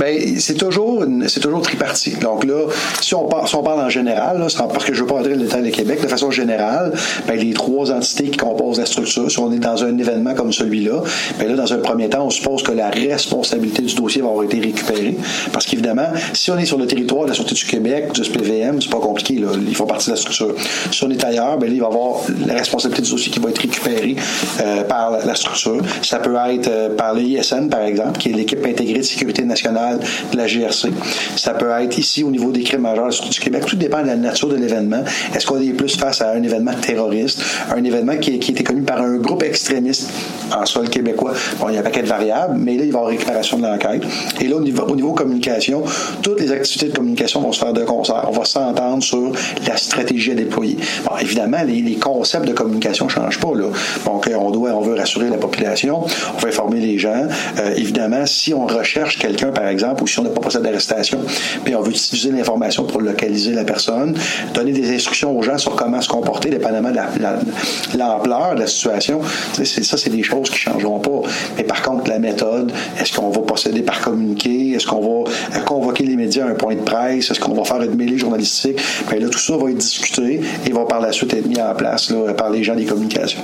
Bien, 0.00 0.18
c'est 0.36 0.54
toujours, 0.54 1.04
c'est 1.28 1.38
toujours 1.38 1.62
tripartite. 1.62 2.20
Donc 2.20 2.44
là, 2.44 2.64
si 3.00 3.14
on, 3.14 3.28
parle, 3.28 3.46
si 3.46 3.54
on 3.54 3.62
parle 3.62 3.78
en 3.78 3.88
général, 3.88 4.40
là, 4.40 4.46
parce 4.68 4.84
que 4.84 4.92
je 4.92 4.98
ne 4.98 5.04
veux 5.04 5.06
pas 5.06 5.20
entrer 5.20 5.34
dans 5.34 5.38
le 5.38 5.44
détail 5.44 5.62
de 5.62 5.70
Québec, 5.70 6.02
de 6.02 6.08
façon 6.08 6.32
générale, 6.32 6.92
bien, 7.28 7.36
les 7.36 7.52
trois 7.52 7.92
entités 7.92 8.30
qui 8.30 8.36
composent 8.36 8.80
la 8.80 8.86
structure, 8.86 9.30
si 9.30 9.38
on 9.38 9.52
est 9.52 9.60
dans 9.60 9.84
un 9.84 9.96
événement 9.96 10.34
comme 10.34 10.52
celui-là, 10.52 11.04
bien 11.38 11.46
là, 11.46 11.54
dans 11.54 11.72
un 11.72 11.78
premier 11.78 12.08
temps, 12.08 12.26
on 12.26 12.30
suppose 12.30 12.64
que 12.64 12.72
la 12.72 12.90
responsabilité 12.90 13.82
du 13.82 13.94
dossier 13.94 14.22
va 14.22 14.30
avoir 14.30 14.44
été 14.44 14.58
récupérée. 14.58 15.16
Parce 15.52 15.66
qu'évidemment, 15.66 16.08
si 16.32 16.50
on 16.50 16.58
est 16.58 16.66
sur 16.66 16.78
le 16.78 16.88
territoire 16.88 17.22
de 17.22 17.28
la 17.28 17.34
Sûreté 17.34 17.54
du 17.54 17.64
Québec, 17.64 18.10
du 18.12 18.24
SPVM, 18.24 18.82
c'est 18.82 18.90
pas 18.90 18.98
compliqué, 18.98 19.34
ils 19.34 19.76
font 19.76 19.86
partie 19.86 20.06
de 20.06 20.14
la 20.14 20.16
structure. 20.16 20.56
Si 20.90 21.04
on 21.04 21.10
est 21.10 21.22
ailleurs, 21.22 21.58
bien 21.58 21.68
là, 21.68 21.74
il 21.76 21.80
va 21.80 21.86
y 21.86 21.90
avoir 21.90 22.22
la 22.44 22.54
responsabilité 22.54 23.02
du 23.02 23.10
dossier 23.12 23.30
qui 23.30 23.38
va 23.38 23.50
être 23.50 23.62
récupérée 23.62 24.16
euh, 24.60 24.82
par 24.82 25.27
la 25.28 25.34
structure. 25.34 25.80
Ça 26.02 26.18
peut 26.18 26.34
être 26.50 26.68
euh, 26.68 26.94
par 26.96 27.14
l'ISN, 27.14 27.68
par 27.68 27.82
exemple, 27.82 28.18
qui 28.18 28.30
est 28.30 28.32
l'équipe 28.32 28.64
intégrée 28.64 28.98
de 28.98 29.02
sécurité 29.02 29.44
nationale 29.44 30.00
de 30.32 30.36
la 30.36 30.46
GRC. 30.46 30.88
Ça 31.36 31.54
peut 31.54 31.70
être 31.80 31.98
ici 31.98 32.24
au 32.24 32.30
niveau 32.30 32.50
des 32.50 32.62
crimes 32.62 32.82
majeurs 32.82 33.10
du 33.30 33.40
Québec. 33.40 33.64
Tout 33.66 33.76
dépend 33.76 34.02
de 34.02 34.08
la 34.08 34.16
nature 34.16 34.48
de 34.48 34.56
l'événement. 34.56 35.04
Est-ce 35.34 35.46
qu'on 35.46 35.60
est 35.60 35.72
plus 35.72 35.96
face 35.96 36.20
à 36.22 36.32
un 36.32 36.42
événement 36.42 36.72
terroriste, 36.74 37.42
un 37.70 37.84
événement 37.84 38.16
qui, 38.16 38.34
était 38.34 38.64
connu 38.64 38.82
par 38.82 39.00
un 39.00 39.16
groupe 39.16 39.42
extrémiste 39.42 40.10
en 40.56 40.64
sol 40.64 40.88
québécois? 40.88 41.34
Bon, 41.60 41.68
il 41.68 41.74
y 41.74 41.76
a 41.76 41.80
un 41.80 41.82
paquet 41.82 42.02
de 42.02 42.08
variables, 42.08 42.56
mais 42.58 42.76
là, 42.76 42.84
il 42.84 42.92
va 42.92 42.98
y 42.98 43.02
avoir 43.02 43.06
récupération 43.06 43.58
de 43.58 43.62
l'enquête. 43.62 44.02
Et 44.40 44.48
là, 44.48 44.56
au 44.56 44.60
niveau, 44.60 44.84
au 44.84 44.96
niveau 44.96 45.12
communication, 45.12 45.84
toutes 46.22 46.40
les 46.40 46.50
activités 46.50 46.88
de 46.88 46.96
communication 46.96 47.40
vont 47.40 47.52
se 47.52 47.60
faire 47.60 47.72
de 47.72 47.84
concert. 47.84 48.24
On 48.28 48.32
va 48.32 48.44
s'entendre 48.44 49.02
sur 49.02 49.32
la 49.66 49.76
stratégie 49.76 50.32
à 50.32 50.34
déployer. 50.34 50.76
Bon, 51.04 51.16
évidemment, 51.20 51.62
les, 51.66 51.82
les 51.82 51.96
concepts 51.96 52.46
de 52.46 52.52
communication 52.52 53.06
ne 53.06 53.10
changent 53.10 53.40
pas. 53.40 53.54
Là. 53.54 53.66
Donc, 54.06 54.28
on 54.34 54.50
doit, 54.50 54.70
on 54.70 54.80
veut 54.80 54.94
rassurer 54.94 55.17
la 55.26 55.36
population, 55.36 56.04
on 56.36 56.38
va 56.38 56.48
informer 56.48 56.80
les 56.80 56.98
gens. 56.98 57.26
Euh, 57.58 57.74
évidemment, 57.76 58.26
si 58.26 58.54
on 58.54 58.66
recherche 58.66 59.18
quelqu'un, 59.18 59.50
par 59.50 59.66
exemple, 59.66 60.02
ou 60.02 60.06
si 60.06 60.18
on 60.18 60.22
n'a 60.22 60.30
pas 60.30 60.40
passé 60.40 60.60
d'arrestation, 60.60 61.20
puis 61.64 61.74
on 61.74 61.82
veut 61.82 61.90
utiliser 61.90 62.30
l'information 62.30 62.84
pour 62.84 63.00
localiser 63.00 63.52
la 63.52 63.64
personne, 63.64 64.16
donner 64.54 64.72
des 64.72 64.94
instructions 64.94 65.36
aux 65.36 65.42
gens 65.42 65.58
sur 65.58 65.74
comment 65.76 66.00
se 66.00 66.08
comporter, 66.08 66.50
dépendamment 66.50 66.90
de 66.90 66.96
l'ampleur 66.96 68.48
la, 68.48 68.54
de 68.54 68.60
la 68.60 68.66
situation, 68.66 69.20
ça, 69.22 69.96
c'est 69.96 70.10
des 70.10 70.22
choses 70.22 70.50
qui 70.50 70.68
ne 70.68 70.72
changeront 70.72 71.00
pas. 71.00 71.28
Mais 71.56 71.64
par 71.64 71.82
contre, 71.82 72.08
la 72.08 72.18
méthode, 72.18 72.72
est-ce 73.00 73.12
qu'on 73.12 73.30
va 73.30 73.40
procéder 73.40 73.82
par 73.82 74.00
communiquer? 74.00 74.72
Est-ce 74.72 74.86
qu'on 74.86 75.00
va 75.00 75.30
euh, 75.56 75.60
convoquer 75.64 76.04
les 76.04 76.16
médias 76.16 76.46
à 76.46 76.50
un 76.50 76.54
point 76.54 76.74
de 76.74 76.80
presse? 76.80 77.30
Est-ce 77.30 77.40
qu'on 77.40 77.54
va 77.54 77.64
faire 77.64 77.82
une 77.82 77.94
mêlée 77.94 78.18
journalistique? 78.18 78.80
Bien 79.10 79.20
là, 79.20 79.28
tout 79.28 79.38
ça 79.38 79.56
va 79.56 79.70
être 79.70 79.78
discuté 79.78 80.40
et 80.66 80.72
va 80.72 80.84
par 80.84 81.00
la 81.00 81.12
suite 81.12 81.34
être 81.34 81.46
mis 81.46 81.60
en 81.60 81.74
place 81.74 82.12
par 82.36 82.50
les 82.50 82.62
gens 82.62 82.74
des 82.74 82.84
communications. 82.84 83.42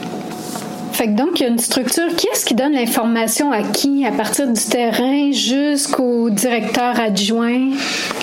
Fait 0.94 1.08
que 1.08 1.16
donc, 1.16 1.40
il 1.40 1.42
y 1.42 1.46
a 1.46 1.48
une 1.48 1.58
structure. 1.58 2.04
Qui 2.16 2.28
est-ce 2.32 2.44
qui 2.44 2.54
donne 2.54 2.72
l'information 2.74 3.50
à 3.50 3.62
qui, 3.64 4.06
à 4.06 4.12
partir 4.12 4.46
du 4.46 4.60
terrain 4.60 5.32
jusqu'au 5.32 6.30
directeur 6.30 7.00
adjoint? 7.00 7.70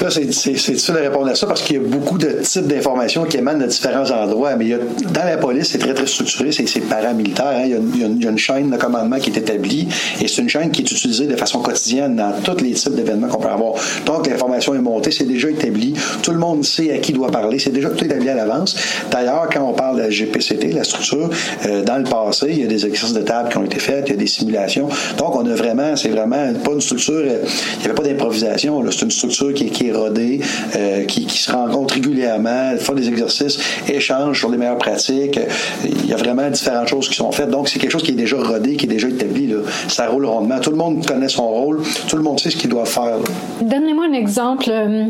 Là, 0.01 0.10
c'est 0.10 0.24
difficile 0.24 0.96
de 0.96 1.00
répondre 1.00 1.28
à 1.28 1.36
ça 1.36 1.48
parce 1.48 1.63
qu'il 1.63 1.75
y 1.75 1.80
a 1.80 1.82
beaucoup 1.82 2.18
de 2.18 2.40
types 2.42 2.68
d'informations 2.68 3.25
qui 3.25 3.36
émanent 3.36 3.60
de 3.60 3.66
différents 3.66 4.10
endroits. 4.10 4.56
Mais 4.56 4.70
dans 4.70 5.25
la 5.25 5.36
police, 5.36 5.72
c'est 5.72 5.80
très, 5.80 5.94
très 5.94 6.08
structuré. 6.08 6.54
C'est 6.54 6.80
paramilitaire. 6.88 7.46
Hein. 7.46 7.63
Il, 7.66 8.00
y 8.00 8.06
a 8.06 8.30
une, 8.30 8.38
chaîne 8.38 8.70
de 8.70 8.78
commandement 8.78 9.18
qui 9.18 9.32
est 9.32 9.38
établie 9.38 9.90
et 10.22 10.30
c'est 10.30 10.42
une 10.42 10.48
chaîne 10.48 10.72
qui 10.72 10.84
est 10.84 10.90
utilisée 10.90 11.28
de 11.28 11.36
façon 11.36 11.60
quotidienne 11.60 12.16
dans 12.16 12.32
tous 12.42 12.63
les 12.63 12.72
types 12.72 12.96
d'événements 12.96 13.28
qu'on 13.28 13.42
peut 13.42 13.50
avoir. 13.50 13.74
Donc, 14.06 14.28
l'information 14.28 14.75
est 14.75 14.80
montée, 14.80 15.12
c'est 15.12 15.25
déjà 15.25 15.50
établi. 15.50 15.94
Tout 16.24 16.32
le 16.32 16.40
monde 16.40 16.63
sait 16.63 16.94
à 16.94 17.00
qui 17.00 17.12
doit 17.12 17.32
parler. 17.32 17.60
C'est 17.60 17.72
déjà 17.72 17.90
tout 17.90 18.06
établi 18.06 18.30
à 18.30 18.36
l'avance. 18.36 18.78
D'ailleurs, 19.12 19.50
quand 19.51 19.62
on 19.62 19.74
parle 19.74 19.98
de 19.98 20.04
la 20.04 20.10
GPCT, 20.10 20.72
la 20.72 20.86
structure, 20.86 21.30
euh, 21.66 21.84
dans 21.84 21.98
le 21.98 22.06
passé, 22.06 22.61
il 22.62 22.65
y 22.65 22.68
a 22.68 22.77
des 22.77 22.86
exercices 22.86 23.13
de 23.13 23.22
table 23.22 23.50
qui 23.50 23.58
ont 23.58 23.63
été 23.63 23.80
faits, 23.80 24.06
il 24.08 24.12
y 24.12 24.13
a 24.13 24.18
des 24.18 24.27
simulations. 24.27 24.88
Donc, 25.18 25.36
on 25.36 25.46
a 25.46 25.56
vraiment, 25.56 25.96
c'est 25.96 26.10
vraiment 26.10 26.53
pas 26.63 26.72
une 26.72 26.82
structure, 26.82 27.13
euh, 27.15 27.44
il 27.75 27.80
n'y 27.80 27.86
avait 27.86 27.96
pas 27.96 28.03
d'improvisation, 28.03 28.84
c'est 28.91 29.01
une 29.01 29.12
structure 29.12 29.53
qui, 29.53 29.70
qui 29.70 29.88
est 29.88 29.91
rodée, 29.91 30.41
euh, 30.75 31.06
qui, 31.06 31.25
qui, 31.25 31.39
se 31.39 31.51
rencontre 31.51 31.96
régulièrement, 31.96 32.74
font 32.80 32.94
des 32.94 33.08
exercices, 33.08 33.58
échangent 33.88 34.39
sur 34.39 34.50
les 34.50 34.58
meilleures 34.58 34.77
pratiques. 34.77 35.39
Il 35.84 36.06
y 36.06 36.13
a 36.13 36.18
vraiment 36.18 36.50
différentes 36.50 36.88
choses 36.88 37.10
qui 37.10 37.15
sont 37.15 37.32
faites. 37.32 37.50
Donc, 37.50 37.68
c'est 37.68 37.80
quelque 37.80 37.91
chose 37.91 38.03
qui 38.03 38.12
est 38.12 38.15
déjà 38.15 38.38
rodé, 38.38 38.75
qui 38.75 38.86
est 38.86 38.89
déjà 38.89 39.08
établi. 39.08 39.48
Là. 39.48 39.58
Ça 39.88 40.08
roule 40.08 40.25
rondement. 40.25 40.60
Tout 40.60 40.72
le 40.72 40.77
monde 40.77 41.06
connaît 41.06 41.30
son 41.30 41.48
rôle, 41.48 41.82
tout 42.08 42.18
le 42.18 42.24
monde 42.24 42.39
sait 42.39 42.51
ce 42.51 42.58
qu'il 42.58 42.70
doit 42.70 42.86
faire. 42.86 43.18
Donnez-moi 43.62 44.06
un 44.06 44.13
exemple 44.13 44.65
euh, 44.70 45.06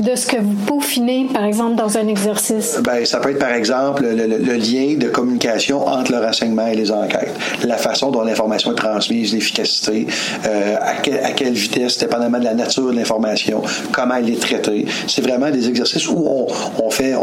de 0.00 0.14
ce 0.14 0.26
que 0.26 0.36
vous 0.36 0.54
peaufinez, 0.66 1.28
par 1.32 1.44
exemple, 1.44 1.76
dans 1.76 1.96
un 1.96 2.06
exercice. 2.06 2.78
Ben, 2.84 3.04
ça 3.04 3.18
peut 3.18 3.30
être, 3.30 3.38
par 3.38 3.52
exemple, 3.52 4.02
le, 4.02 4.26
le 4.26 4.54
lien 4.54 4.96
de 4.98 5.08
communication 5.08 5.86
entre 5.86 6.12
le 6.12 6.18
renseignement 6.18 6.66
et 6.66 6.74
les 6.74 6.81
enquêtes. 6.90 7.34
La 7.64 7.76
façon 7.76 8.10
dont 8.10 8.22
l'information 8.22 8.72
est 8.72 8.76
transmise, 8.76 9.34
l'efficacité, 9.34 10.06
euh, 10.46 10.76
à, 10.80 11.32
quelle 11.32 11.52
vitesse, 11.52 11.98
dépendamment 11.98 12.38
de 12.38 12.44
la 12.44 12.54
nature 12.54 12.90
de 12.90 12.96
l'information, 12.96 13.62
comment 13.92 14.16
elle 14.16 14.30
est 14.30 14.40
traitée. 14.40 14.86
C'est 15.06 15.22
vraiment 15.22 15.50
des 15.50 15.68
exercices 15.68 16.08
où 16.08 16.46
on, 16.78 16.90
fait, 16.90 17.14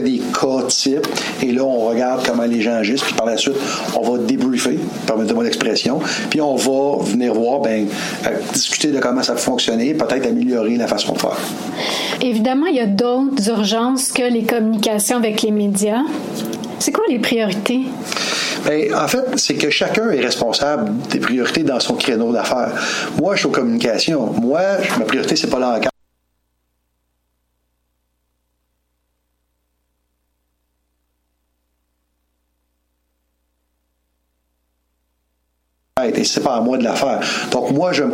des 0.00 0.22
cas 0.32 0.62
types 0.68 1.06
et 1.42 1.52
là, 1.52 1.64
on 1.64 1.88
regarde 1.88 2.26
comment 2.26 2.44
les 2.44 2.60
gens 2.60 2.74
agissent, 2.74 3.02
puis 3.02 3.14
par 3.14 3.26
la 3.26 3.36
suite, 3.36 3.56
on 3.94 4.10
va 4.10 4.18
débriefer, 4.18 4.78
permettez-moi 5.06 5.44
l'expression, 5.44 6.00
puis 6.30 6.40
on 6.40 6.56
va 6.56 7.02
venir 7.04 7.34
voir, 7.34 7.60
ben, 7.60 7.86
euh, 8.26 8.30
discuter 8.52 8.88
de 8.88 8.98
comment 8.98 9.22
ça 9.22 9.36
fonctionner, 9.36 9.94
peut-être 9.94 10.26
améliorer 10.26 10.76
la 10.76 10.86
façon 10.86 11.12
de 11.12 11.18
faire. 11.18 11.36
Évidemment, 12.20 12.66
il 12.66 12.76
y 12.76 12.80
a 12.80 12.86
d'autres 12.86 13.48
urgences 13.48 14.12
que 14.12 14.22
les 14.22 14.44
communications 14.44 15.16
avec 15.16 15.42
les 15.42 15.50
médias. 15.50 16.02
C'est 16.78 16.92
quoi 16.92 17.04
les 17.08 17.18
priorités? 17.18 17.82
Bien, 18.64 18.96
en 18.96 19.08
fait, 19.08 19.38
c'est 19.38 19.54
que 19.54 19.70
chacun 19.70 20.10
est 20.10 20.20
responsable 20.20 20.92
des 21.08 21.18
priorités 21.18 21.62
dans 21.62 21.80
son 21.80 21.96
créneau 21.96 22.32
d'affaires. 22.32 22.72
Moi, 23.18 23.34
je 23.34 23.40
suis 23.40 23.48
aux 23.48 23.52
communications. 23.52 24.26
Moi, 24.32 24.60
ma 24.98 25.04
priorité, 25.04 25.36
c'est 25.36 25.50
pas 25.50 25.58
l'enquête. 25.58 25.90
Et 36.14 36.24
c'est 36.24 36.42
pas 36.42 36.56
à 36.56 36.60
moi 36.60 36.78
de 36.78 36.84
la 36.84 36.94
faire. 36.94 37.20
Donc, 37.50 37.70
moi, 37.70 37.92
je 37.92 38.02
me 38.02 38.10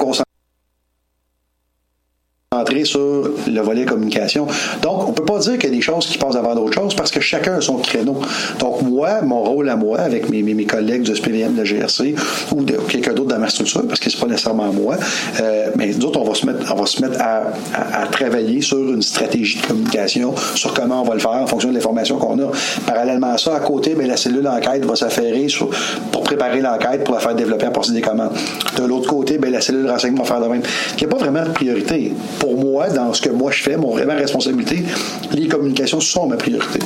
concentre 2.50 2.86
sur 2.86 3.30
le 3.46 3.60
volet 3.60 3.84
communication. 3.84 4.46
Donc, 4.80 5.06
on 5.08 5.12
peut 5.12 5.24
pas 5.24 5.38
dire 5.38 5.58
qu'il 5.58 5.68
y 5.70 5.72
a 5.72 5.76
des 5.76 5.82
choses 5.82 6.06
qui 6.06 6.16
passent 6.16 6.36
avant 6.36 6.54
d'autres 6.54 6.72
choses 6.72 6.94
parce 6.94 7.10
que 7.10 7.20
chacun 7.20 7.56
a 7.56 7.60
son 7.60 7.76
créneau. 7.76 8.20
Donc, 8.58 8.80
moi, 8.82 9.20
mon 9.22 9.42
rôle 9.42 9.68
à 9.68 9.76
moi, 9.76 10.00
avec 10.00 10.30
mes, 10.30 10.42
mes, 10.42 10.64
collègues 10.64 11.02
du 11.02 11.14
SPVM, 11.14 11.54
de 11.54 11.64
GRC 11.64 12.14
ou 12.54 12.62
de 12.62 12.74
quelqu'un 12.88 13.12
d'autre 13.12 13.28
dans 13.28 13.38
ma 13.38 13.48
structure, 13.48 13.86
parce 13.86 14.00
que 14.00 14.10
c'est 14.10 14.18
pas 14.18 14.26
nécessairement 14.26 14.72
moi, 14.72 14.96
euh, 15.40 15.70
mais 15.76 15.88
nous 15.88 16.06
autres, 16.06 16.20
on 16.20 16.24
va 16.24 16.34
se 16.34 16.46
mettre, 16.46 16.72
on 16.72 16.78
va 16.78 16.86
se 16.86 17.02
mettre 17.02 17.20
à, 17.20 17.52
à, 17.74 18.02
à, 18.02 18.06
travailler 18.06 18.60
sur 18.60 18.78
une 18.78 19.02
stratégie 19.02 19.58
de 19.60 19.66
communication, 19.66 20.34
sur 20.54 20.72
comment 20.72 21.02
on 21.02 21.04
va 21.04 21.14
le 21.14 21.20
faire 21.20 21.32
en 21.32 21.46
fonction 21.46 21.68
de 21.68 21.74
l'information 21.74 22.16
qu'on 22.16 22.38
a. 22.38 22.50
Parallèlement 22.86 23.32
à 23.32 23.38
ça, 23.38 23.56
à 23.56 23.60
côté, 23.60 23.94
bien, 23.94 24.06
la 24.06 24.16
cellule 24.16 24.42
d'enquête 24.42 24.84
va 24.84 24.96
s'affairer 24.96 25.46
pour 26.12 26.22
préparer 26.22 26.60
l'enquête, 26.60 27.04
pour 27.04 27.14
la 27.14 27.20
faire 27.20 27.34
développer 27.34 27.66
à 27.66 27.70
partir 27.70 27.92
des 27.92 28.00
commandes. 28.00 28.32
De 28.76 28.84
l'autre 28.84 29.08
côté, 29.08 29.38
bien, 29.38 29.50
la 29.50 29.60
cellule 29.60 29.84
de 29.84 29.90
renseignement 29.90 30.22
va 30.22 30.34
faire 30.34 30.40
de 30.40 30.48
même. 30.48 30.62
Il 30.96 31.06
n'y 31.06 31.12
a 31.12 31.16
pas 31.16 31.22
vraiment 31.22 31.44
de 31.44 31.50
priorité. 31.50 32.12
Pour 32.38 32.56
moi, 32.56 32.88
dans 32.88 33.12
ce 33.12 33.22
que 33.22 33.30
moi 33.30 33.50
je 33.50 33.62
fais, 33.62 33.76
mon 33.76 33.94
ma 34.04 34.14
responsabilité, 34.14 34.84
les 35.32 35.48
communications 35.48 36.00
sont 36.00 36.26
ma 36.26 36.36
priorité. 36.36 36.78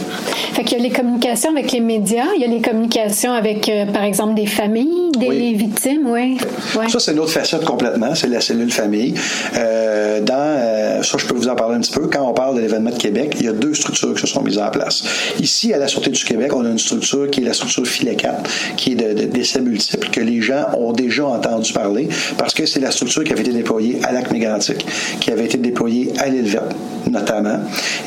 Fait 0.53 0.65
qu'il 0.65 0.79
y 0.79 0.81
a 0.81 0.85
les 0.85 0.91
communications 0.91 1.51
avec 1.51 1.73
les 1.73 1.81
médias, 1.81 2.27
il 2.37 2.43
y 2.43 2.45
a 2.45 2.49
les 2.49 2.61
communications 2.61 3.33
avec, 3.33 3.69
euh, 3.69 3.87
par 3.87 4.05
exemple, 4.05 4.35
des 4.35 4.47
familles, 4.47 5.11
des 5.19 5.29
oui. 5.29 5.55
victimes, 5.55 6.07
oui. 6.07 6.37
Ouais. 6.77 6.89
Ça, 6.89 6.99
c'est 6.99 7.13
une 7.13 7.21
autre 7.21 7.33
facette 7.33 7.65
complètement, 7.65 8.15
c'est 8.15 8.29
la 8.29 8.41
cellule 8.41 8.71
famille. 8.71 9.15
Euh, 9.57 10.21
dans, 10.21 10.35
euh, 10.37 11.03
ça, 11.03 11.19
je 11.19 11.27
peux 11.27 11.35
vous 11.35 11.49
en 11.49 11.55
parler 11.55 11.77
un 11.77 11.81
petit 11.81 11.93
peu. 11.93 12.09
Quand 12.09 12.29
on 12.29 12.33
parle 12.33 12.57
de 12.57 12.61
l'événement 12.61 12.91
de 12.91 12.99
Québec, 12.99 13.37
il 13.39 13.47
y 13.47 13.49
a 13.49 13.53
deux 13.53 13.75
structures 13.75 14.15
qui 14.15 14.21
se 14.21 14.27
sont 14.27 14.43
mises 14.43 14.59
en 14.59 14.71
place. 14.71 15.05
Ici, 15.41 15.73
à 15.73 15.79
la 15.79 15.89
Sûreté 15.89 16.11
du 16.11 16.25
Québec, 16.25 16.55
on 16.55 16.65
a 16.65 16.69
une 16.69 16.79
structure 16.79 17.31
qui 17.31 17.41
est 17.41 17.45
la 17.45 17.55
structure 17.55 17.87
FILECAP, 17.87 18.49
qui 18.77 18.93
est 18.93 18.97
de, 18.97 19.13
de 19.21 19.27
décès 19.27 19.61
multiples, 19.61 20.09
que 20.11 20.21
les 20.21 20.41
gens 20.41 20.67
ont 20.79 20.93
déjà 20.93 21.27
entendu 21.27 21.73
parler, 21.73 22.09
parce 22.37 22.55
que 22.55 22.67
c'est 22.67 22.81
la 22.81 22.91
structure 22.91 23.25
qui 23.25 23.33
avait 23.33 23.43
été 23.43 23.53
déployée 23.53 23.99
à 24.05 24.13
Lac-Mégantic, 24.13 24.85
qui 25.21 25.31
avait 25.31 25.42
été 25.45 25.59
déployée 25.59 26.13
à 26.19 26.29
l'île 26.29 26.61
notamment. 27.11 27.59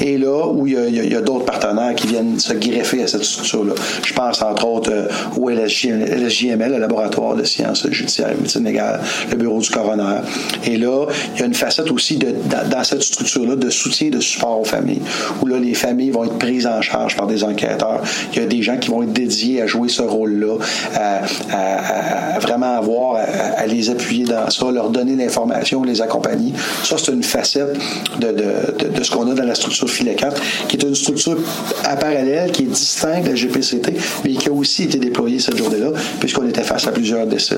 Et 0.02 0.18
là, 0.18 0.48
où 0.48 0.68
il 0.68 0.74
y 0.74 1.16
a, 1.16 1.22
d'autres 1.22 1.46
partenaires 1.46 1.96
qui 1.96 2.08
viennent 2.08 2.40
se 2.40 2.54
greffer 2.54 3.04
à 3.04 3.08
cette 3.08 3.24
structure-là. 3.24 3.74
Je 4.04 4.14
pense, 4.14 4.42
entre 4.42 4.68
autres, 4.68 4.92
euh, 4.92 5.08
au 5.38 5.50
LSJ, 5.50 5.88
LSJML, 5.88 6.72
le 6.72 6.80
laboratoire 6.80 7.36
de 7.36 7.44
sciences 7.44 7.88
judiciaires 7.90 8.30
et 8.30 9.32
le 9.32 9.38
bureau 9.38 9.60
du 9.60 9.70
coroner. 9.70 10.20
Et 10.66 10.78
là, 10.78 11.06
il 11.34 11.40
y 11.40 11.44
a 11.44 11.46
une 11.46 11.54
facette 11.54 11.92
aussi 11.92 12.18
dans, 12.18 12.84
cette 12.84 13.02
structure-là 13.02 13.56
de 13.56 13.70
soutien, 13.70 14.10
de 14.10 14.20
support 14.20 14.62
aux 14.62 14.66
familles, 14.66 15.02
où 15.42 15.48
là, 15.48 15.58
les 15.58 15.74
familles 15.74 16.12
vont 16.12 16.26
être 16.26 16.38
prises 16.38 16.68
en 16.68 16.82
charge 16.82 17.16
par 17.16 17.28
des 17.28 17.44
enquêteurs. 17.44 18.02
Il 18.34 18.42
y 18.42 18.44
a 18.44 18.48
des 18.48 18.62
gens 18.62 18.78
qui 18.78 18.90
vont 18.90 19.04
être 19.04 19.14
dédiés 19.14 19.62
à 19.62 19.68
jouer 19.68 19.90
ce 19.90 20.02
rôle-là, 20.02 20.58
à, 20.96 22.40
vraiment 22.40 22.78
avoir, 22.78 23.16
à, 23.16 23.22
à, 23.22 23.66
les 23.66 23.90
appuyer 23.90 24.26
dans 24.26 24.50
ça, 24.50 24.70
leur 24.72 24.90
donner 24.90 25.16
l'information, 25.16 25.84
les 25.84 26.02
accompagner. 26.02 26.54
Ça, 26.84 26.98
c'est 26.98 27.12
une 27.12 27.24
facette 27.26 27.78
de, 28.20 29.04
ce 29.04 29.12
qu'on 29.12 29.30
a 29.30 29.34
dans 29.34 29.44
la 29.46 29.56
structure 29.56 29.90
filet 29.90 30.16
4, 30.16 30.42
qui 30.68 30.78
est 30.78 30.84
une 30.84 30.96
structure 30.96 31.38
à 31.84 31.96
parallèle, 31.96 32.52
qui 32.52 32.64
est 32.64 32.68
distincte 32.68 33.26
de 33.26 33.30
la 33.30 33.36
GPCT, 33.36 33.94
mais 34.24 34.34
qui 34.34 34.50
a 34.50 34.52
aussi 34.52 34.84
été 34.84 34.98
déployée 34.98 35.40
cette 35.40 35.58
journée-là, 35.58 35.92
puisqu'on 36.20 36.48
était 36.48 36.64
face 36.64 36.88
à 36.88 36.92
plusieurs 36.92 37.28
décès. 37.28 37.58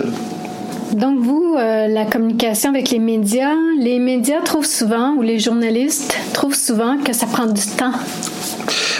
Donc 0.93 1.19
vous, 1.19 1.55
euh, 1.57 1.87
la 1.87 2.05
communication 2.05 2.69
avec 2.69 2.89
les 2.89 2.99
médias, 2.99 3.53
les 3.79 3.99
médias 3.99 4.41
trouvent 4.41 4.65
souvent, 4.65 5.13
ou 5.13 5.21
les 5.21 5.39
journalistes 5.39 6.15
trouvent 6.33 6.55
souvent 6.55 6.97
que 6.97 7.13
ça 7.13 7.25
prend 7.25 7.45
du 7.45 7.61
temps. 7.61 7.93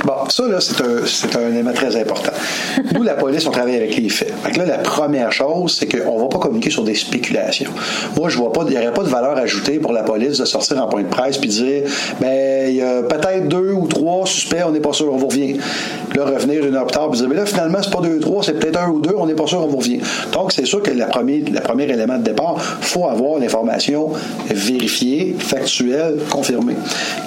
Bon, 0.06 0.30
ça, 0.30 0.48
là, 0.48 0.60
c'est 0.62 1.36
un, 1.36 1.40
un 1.40 1.50
élément 1.50 1.74
très 1.74 1.96
important. 1.96 2.32
Nous, 2.94 3.04
la 3.04 3.16
police, 3.16 3.48
on 3.48 3.52
travaille 3.52 3.76
avec 3.76 3.98
les 3.98 4.10
faits. 4.10 4.34
Fait 4.44 4.56
là, 4.56 4.66
la 4.66 4.78
première 4.78 5.32
chose, 5.32 5.76
c'est 5.78 5.88
qu'on 5.88 6.18
ne 6.18 6.22
va 6.22 6.28
pas 6.28 6.38
communiquer 6.38 6.70
sur 6.70 6.84
des 6.84 6.94
spéculations. 6.94 7.72
Moi, 8.16 8.30
je 8.30 8.38
vois 8.38 8.54
pas, 8.54 8.62
il 8.68 8.70
n'y 8.70 8.78
aurait 8.78 8.94
pas 8.94 9.04
de 9.04 9.10
valeur 9.10 9.36
ajoutée 9.38 9.80
pour 9.80 9.94
la 9.94 10.04
police 10.04 10.38
de 10.38 10.46
sortir 10.46 10.82
en 10.84 10.88
point 10.88 11.02
de 11.02 11.08
presse 11.08 11.38
puis 11.38 11.50
dire, 11.50 11.84
ben, 12.22 12.70
il 12.70 12.76
y 12.76 12.82
a 12.82 13.02
peut-être 13.04 13.48
deux 13.48 13.72
ou 13.72 13.88
trois 13.88 14.26
suspects, 14.26 14.64
on 14.66 14.72
n'est 14.72 14.80
pas 14.80 14.94
sûr, 14.94 15.12
on 15.12 15.18
vous 15.18 15.28
revient. 15.28 15.58
Revenir 16.22 16.66
une 16.66 16.76
heure 16.76 16.86
plus 16.86 16.94
tard 16.94 17.10
puis 17.10 17.20
dire, 17.20 17.30
mais 17.30 17.36
là, 17.36 17.46
finalement, 17.46 17.80
c'est 17.82 17.92
pas 17.92 18.02
deux 18.02 18.20
trois, 18.20 18.44
c'est 18.44 18.54
peut-être 18.54 18.80
un 18.80 18.90
ou 18.90 19.00
deux, 19.00 19.14
on 19.18 19.26
n'est 19.26 19.34
pas 19.34 19.48
sûr, 19.48 19.64
on 19.64 19.68
vous 19.68 19.78
revient. 19.78 20.00
Donc, 20.34 20.52
c'est 20.52 20.66
sûr 20.66 20.82
que 20.82 20.92
le 20.92 21.06
premier 21.62 21.84
élément 21.84 22.18
de 22.18 22.24
départ, 22.24 22.60
faut 22.60 23.08
avoir 23.08 23.40
l'information 23.40 24.12
vérifiée, 24.50 25.36
factuelle, 25.38 26.18
confirmée. 26.30 26.76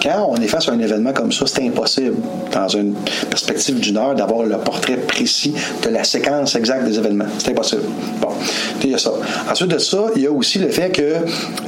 Quand 0.02 0.28
on 0.30 0.37
est 0.37 0.47
face 0.47 0.68
à 0.68 0.73
un 0.73 0.78
événement 0.78 1.12
comme 1.12 1.32
ça, 1.32 1.47
c'est 1.47 1.66
impossible 1.66 2.16
dans 2.52 2.68
une 2.68 2.94
perspective 3.28 3.78
d'une 3.80 3.97
heure 3.97 4.14
d'avoir 4.14 4.44
le 4.44 4.56
portrait 4.59 4.97
précis 4.97 5.54
de 5.82 5.88
la 5.88 6.04
séquence 6.04 6.54
exacte 6.54 6.85
des 6.85 6.99
événements. 6.99 7.26
C'est 7.38 7.50
impossible. 7.50 7.82
Bon, 8.20 8.28
il 8.82 8.90
y 8.90 8.94
a 8.94 8.99
ça. 8.99 9.12
Ensuite 9.50 9.70
de 9.70 9.78
ça, 9.78 10.06
il 10.16 10.23
y 10.23 10.26
a 10.26 10.32
aussi 10.32 10.59
le 10.59 10.68
fait 10.68 10.90
que 10.90 11.02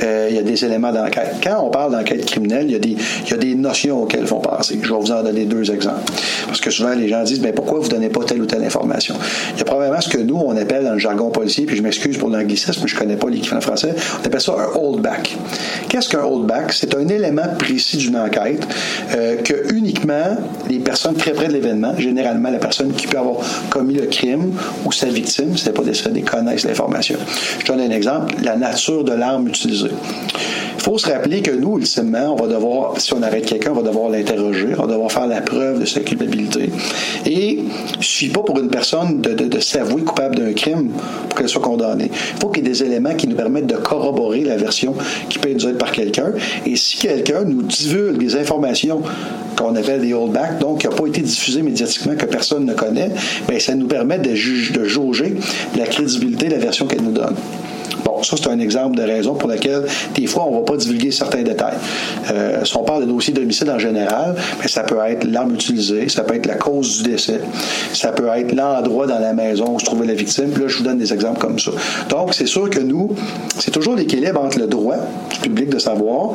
euh, 0.02 0.26
il 0.30 0.36
y 0.36 0.38
a 0.38 0.42
des 0.42 0.64
éléments 0.64 0.92
d'enquête. 0.92 1.36
Quand 1.42 1.62
on 1.64 1.70
parle 1.70 1.92
d'enquête 1.92 2.24
criminelle, 2.26 2.66
il 2.66 2.72
y, 2.72 2.76
a 2.76 2.78
des, 2.78 2.96
y 3.30 3.34
a 3.34 3.36
des 3.36 3.54
notions 3.54 4.02
auxquelles 4.02 4.22
il 4.22 4.26
faut 4.26 4.38
penser. 4.38 4.78
Je 4.82 4.92
vais 4.92 4.98
vous 4.98 5.12
en 5.12 5.22
donner 5.22 5.44
deux 5.44 5.70
exemples. 5.70 6.12
Parce 6.46 6.60
que 6.60 6.70
souvent, 6.70 6.94
les 6.94 7.11
gens 7.12 7.22
disent, 7.22 7.40
mais 7.40 7.52
pourquoi 7.52 7.78
vous 7.78 7.86
ne 7.86 7.90
donnez 7.90 8.08
pas 8.08 8.24
telle 8.24 8.42
ou 8.42 8.46
telle 8.46 8.64
information? 8.64 9.14
Il 9.54 9.58
y 9.58 9.62
a 9.62 9.64
probablement 9.64 10.00
ce 10.00 10.08
que 10.08 10.18
nous, 10.18 10.36
on 10.36 10.56
appelle 10.56 10.84
dans 10.84 10.92
le 10.92 10.98
jargon 10.98 11.30
policier, 11.30 11.66
puis 11.66 11.76
je 11.76 11.82
m'excuse 11.82 12.18
pour 12.18 12.28
l'anglicisme, 12.28 12.86
je 12.86 12.94
ne 12.94 12.98
connais 12.98 13.16
pas 13.16 13.28
l'équivalent 13.28 13.60
français, 13.60 13.94
on 14.22 14.26
appelle 14.26 14.40
ça 14.40 14.54
un 14.58 14.78
holdback. 14.78 15.36
Qu'est-ce 15.88 16.08
qu'un 16.08 16.24
holdback? 16.24 16.72
C'est 16.72 16.94
un 16.94 17.06
élément 17.08 17.48
précis 17.58 17.96
d'une 17.96 18.16
enquête 18.16 18.66
euh, 19.14 19.36
que 19.36 19.72
uniquement 19.74 20.36
les 20.68 20.78
personnes 20.78 21.14
très 21.14 21.32
près 21.32 21.48
de 21.48 21.52
l'événement, 21.52 21.94
généralement 21.98 22.50
la 22.50 22.58
personne 22.58 22.92
qui 22.92 23.06
peut 23.06 23.18
avoir 23.18 23.36
commis 23.70 23.94
le 23.94 24.06
crime 24.06 24.52
ou 24.84 24.92
sa 24.92 25.06
victime, 25.06 25.56
si 25.56 25.64
ce 25.64 25.68
n'est 25.68 25.74
pas 25.74 25.82
décédé, 25.82 26.22
connaissent 26.22 26.64
l'information. 26.64 27.18
Je 27.60 27.66
donne 27.66 27.80
un 27.80 27.90
exemple, 27.90 28.34
la 28.42 28.56
nature 28.56 29.04
de 29.04 29.12
l'arme 29.12 29.48
utilisée. 29.48 29.90
Il 30.76 30.82
faut 30.82 30.98
se 30.98 31.08
rappeler 31.08 31.42
que 31.42 31.52
nous, 31.52 31.78
ultimement, 31.78 32.34
on 32.34 32.36
va 32.36 32.48
devoir, 32.48 33.00
si 33.00 33.12
on 33.14 33.22
arrête 33.22 33.46
quelqu'un, 33.46 33.70
on 33.70 33.80
va 33.80 33.82
devoir 33.82 34.10
l'interroger, 34.10 34.68
on 34.76 34.82
va 34.82 34.92
devoir 34.92 35.12
faire 35.12 35.26
la 35.26 35.40
preuve 35.40 35.80
de 35.80 35.84
sa 35.84 36.00
culpabilité. 36.00 36.70
Et 37.26 37.60
ne 37.98 38.02
suffit 38.02 38.28
pas 38.28 38.40
pour 38.40 38.58
une 38.58 38.68
personne 38.68 39.20
de, 39.20 39.32
de, 39.34 39.46
de 39.46 39.60
s'avouer 39.60 40.02
coupable 40.02 40.36
d'un 40.36 40.52
crime 40.52 40.90
pour 41.28 41.38
qu'elle 41.38 41.48
soit 41.48 41.62
condamnée. 41.62 42.10
Il 42.12 42.40
faut 42.40 42.48
qu'il 42.48 42.64
y 42.64 42.66
ait 42.66 42.70
des 42.70 42.82
éléments 42.82 43.14
qui 43.14 43.28
nous 43.28 43.36
permettent 43.36 43.66
de 43.66 43.76
corroborer 43.76 44.40
la 44.40 44.56
version 44.56 44.94
qui 45.28 45.38
peut 45.38 45.50
être 45.50 45.56
dite 45.56 45.78
par 45.78 45.92
quelqu'un. 45.92 46.32
Et 46.66 46.76
si 46.76 46.96
quelqu'un 46.96 47.44
nous 47.44 47.62
divulgue 47.62 48.18
des 48.18 48.36
informations 48.36 49.02
qu'on 49.56 49.74
appelle 49.76 50.00
des 50.00 50.12
holdbacks, 50.12 50.58
donc 50.58 50.80
qui 50.80 50.88
n'a 50.88 50.94
pas 50.94 51.06
été 51.06 51.20
diffusé 51.20 51.62
médiatiquement, 51.62 52.14
que 52.16 52.26
personne 52.26 52.64
ne 52.64 52.74
connaît, 52.74 53.10
bien, 53.48 53.58
ça 53.58 53.74
nous 53.74 53.86
permet 53.86 54.18
de, 54.18 54.34
juge, 54.34 54.72
de 54.72 54.84
jauger 54.84 55.34
la 55.76 55.86
crédibilité 55.86 56.46
de 56.46 56.52
la 56.52 56.58
version 56.58 56.86
qu'elle 56.86 57.02
nous 57.02 57.12
donne. 57.12 57.34
Ça, 58.22 58.36
c'est 58.36 58.48
un 58.48 58.58
exemple 58.58 58.96
de 58.96 59.02
raison 59.02 59.34
pour 59.34 59.48
laquelle, 59.48 59.84
des 60.14 60.26
fois, 60.26 60.44
on 60.46 60.52
ne 60.52 60.56
va 60.58 60.62
pas 60.62 60.76
divulguer 60.76 61.10
certains 61.10 61.42
détails. 61.42 61.76
Euh, 62.30 62.64
si 62.64 62.76
on 62.76 62.84
parle 62.84 63.06
de 63.06 63.10
dossier 63.10 63.32
d'homicide 63.32 63.70
en 63.70 63.78
général, 63.78 64.34
mais 64.60 64.68
ça 64.68 64.82
peut 64.82 64.98
être 65.06 65.24
l'arme 65.24 65.54
utilisée, 65.54 66.08
ça 66.08 66.22
peut 66.22 66.34
être 66.34 66.46
la 66.46 66.54
cause 66.54 67.02
du 67.02 67.10
décès, 67.10 67.40
ça 67.92 68.12
peut 68.12 68.28
être 68.34 68.54
l'endroit 68.54 69.06
dans 69.06 69.18
la 69.18 69.32
maison 69.32 69.74
où 69.74 69.80
se 69.80 69.84
trouvait 69.84 70.06
la 70.06 70.14
victime. 70.14 70.50
Là, 70.52 70.68
je 70.68 70.78
vous 70.78 70.84
donne 70.84 70.98
des 70.98 71.12
exemples 71.12 71.40
comme 71.40 71.58
ça. 71.58 71.72
Donc, 72.08 72.34
c'est 72.34 72.46
sûr 72.46 72.70
que 72.70 72.80
nous, 72.80 73.10
c'est 73.58 73.70
toujours 73.70 73.96
l'équilibre 73.96 74.40
entre 74.40 74.58
le 74.58 74.66
droit 74.66 74.96
du 75.32 75.40
public 75.40 75.70
de 75.70 75.78
savoir, 75.78 76.32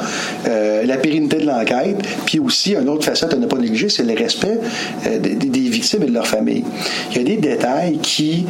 euh, 0.48 0.84
la 0.84 0.98
pérennité 0.98 1.38
de 1.38 1.46
l'enquête, 1.46 1.98
puis 2.26 2.40
aussi, 2.40 2.76
une 2.76 2.90
autre 2.90 3.06
facette 3.06 3.34
à 3.34 3.38
ne 3.38 3.46
pas 3.46 3.58
négliger, 3.58 3.90
c'est 3.90 4.04
le 4.04 4.14
respect 4.14 4.60
euh, 5.06 5.20
des, 5.20 5.36
des, 5.36 5.68
victimes 5.68 6.04
et 6.04 6.08
de 6.08 6.14
leur 6.14 6.28
famille. 6.28 6.64
Il 7.12 7.18
y 7.18 7.22
a 7.22 7.24
des 7.24 7.38
détails 7.38 7.98
qui, 8.00 8.46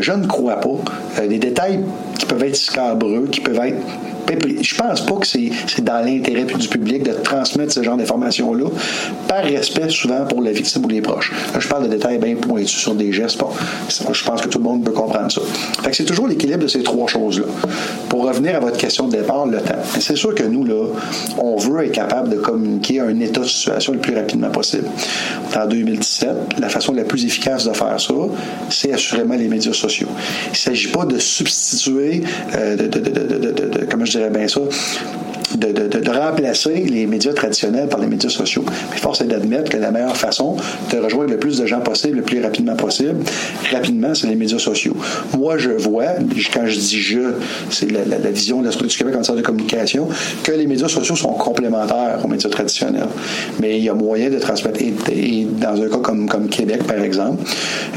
je 0.00 0.12
ne 0.12 0.26
crois 0.26 0.56
pas, 0.56 1.24
des 1.26 1.38
détails 1.38 1.80
qui 2.18 2.26
peuvent 2.26 2.42
être 2.42 2.56
scabreux, 2.70 3.26
qui 3.26 3.40
peuvent 3.40 3.60
être 3.64 3.86
je 4.60 4.74
pense 4.74 5.00
pas 5.02 5.14
que 5.16 5.26
c'est 5.26 5.50
dans 5.82 6.04
l'intérêt 6.04 6.44
du 6.44 6.68
public 6.68 7.02
de 7.02 7.12
transmettre 7.12 7.72
ce 7.72 7.82
genre 7.82 7.96
d'informations-là, 7.96 8.66
par 9.26 9.44
respect 9.44 9.88
souvent 9.88 10.24
pour 10.26 10.42
la 10.42 10.52
victime 10.52 10.84
ou 10.84 10.88
les 10.88 11.00
proches. 11.00 11.32
Là, 11.52 11.60
je 11.60 11.68
parle 11.68 11.84
de 11.84 11.88
détails 11.88 12.18
bien 12.18 12.34
pointus 12.36 12.76
sur 12.76 12.94
des 12.94 13.12
gestes. 13.12 13.40
Je 13.88 14.24
pense 14.24 14.40
que 14.42 14.48
tout 14.48 14.58
le 14.58 14.64
monde 14.64 14.84
peut 14.84 14.92
comprendre 14.92 15.30
ça. 15.30 15.40
Fait 15.82 15.90
que 15.90 15.96
c'est 15.96 16.04
toujours 16.04 16.28
l'équilibre 16.28 16.62
de 16.62 16.68
ces 16.68 16.82
trois 16.82 17.06
choses-là. 17.06 17.46
Pour 18.08 18.26
revenir 18.26 18.56
à 18.56 18.60
votre 18.60 18.76
question 18.76 19.06
de 19.08 19.16
départ, 19.16 19.46
le 19.46 19.58
temps. 19.58 19.74
C'est 19.98 20.16
sûr 20.16 20.34
que 20.34 20.42
nous, 20.44 20.64
là, 20.64 20.86
on 21.38 21.56
veut 21.56 21.84
être 21.84 21.92
capable 21.92 22.30
de 22.30 22.36
communiquer 22.36 23.00
un 23.00 23.18
état 23.20 23.40
de 23.40 23.46
situation 23.46 23.92
le 23.92 23.98
plus 23.98 24.14
rapidement 24.14 24.50
possible. 24.50 24.88
En 25.56 25.66
2017, 25.66 26.58
la 26.58 26.68
façon 26.68 26.92
la 26.92 27.04
plus 27.04 27.24
efficace 27.24 27.64
de 27.64 27.72
faire 27.72 28.00
ça, 28.00 28.14
c'est 28.70 28.92
assurément 28.92 29.34
les 29.34 29.48
médias 29.48 29.72
sociaux. 29.72 30.08
Il 30.46 30.50
ne 30.50 30.56
s'agit 30.56 30.88
pas 30.88 31.04
de 31.04 31.18
substituer, 31.18 32.22
euh, 32.54 32.76
de, 32.76 32.86
de, 32.86 32.98
de, 32.98 33.10
de, 33.10 34.04
je 34.04 34.17
dirais 34.18 34.30
bien 34.30 34.68
de, 35.56 36.10
remplacer 36.10 36.84
les 36.88 37.06
médias 37.06 37.32
traditionnels 37.32 37.88
par 37.88 38.00
les 38.00 38.06
médias 38.06 38.30
sociaux. 38.30 38.64
Mais 38.90 38.98
force 38.98 39.20
est 39.20 39.26
d'admettre 39.26 39.70
que 39.70 39.76
la 39.76 39.90
meilleure 39.90 40.16
façon 40.16 40.56
de 40.92 40.98
rejoindre 40.98 41.30
le 41.30 41.38
plus 41.38 41.58
de 41.58 41.66
gens 41.66 41.80
possible, 41.80 42.18
le 42.18 42.22
plus 42.22 42.42
rapidement 42.42 42.76
possible, 42.76 43.16
rapidement, 43.70 44.14
c'est 44.14 44.26
les 44.26 44.36
médias 44.36 44.58
sociaux. 44.58 44.96
Moi, 45.36 45.58
je 45.58 45.70
vois, 45.70 46.14
quand 46.52 46.66
je 46.66 46.78
dis 46.78 47.00
je, 47.00 47.32
c'est 47.70 47.90
la, 47.90 48.30
vision 48.30 48.60
de 48.60 48.66
la 48.66 48.72
Société 48.72 48.88
du 48.88 48.98
Québec 48.98 49.16
en 49.16 49.22
termes 49.22 49.38
de 49.38 49.42
communication, 49.42 50.08
que 50.42 50.52
les 50.52 50.66
médias 50.66 50.88
sociaux 50.88 51.16
sont 51.16 51.32
complémentaires 51.32 52.20
aux 52.22 52.28
médias 52.28 52.50
traditionnels. 52.50 53.08
Mais 53.60 53.78
il 53.78 53.84
y 53.84 53.88
a 53.88 53.94
moyen 53.94 54.30
de 54.30 54.38
transmettre, 54.38 54.80
et, 54.82 55.46
dans 55.60 55.80
un 55.80 55.88
cas 55.88 55.98
comme, 55.98 56.28
comme 56.28 56.48
Québec, 56.48 56.84
par 56.84 57.00
exemple, 57.00 57.42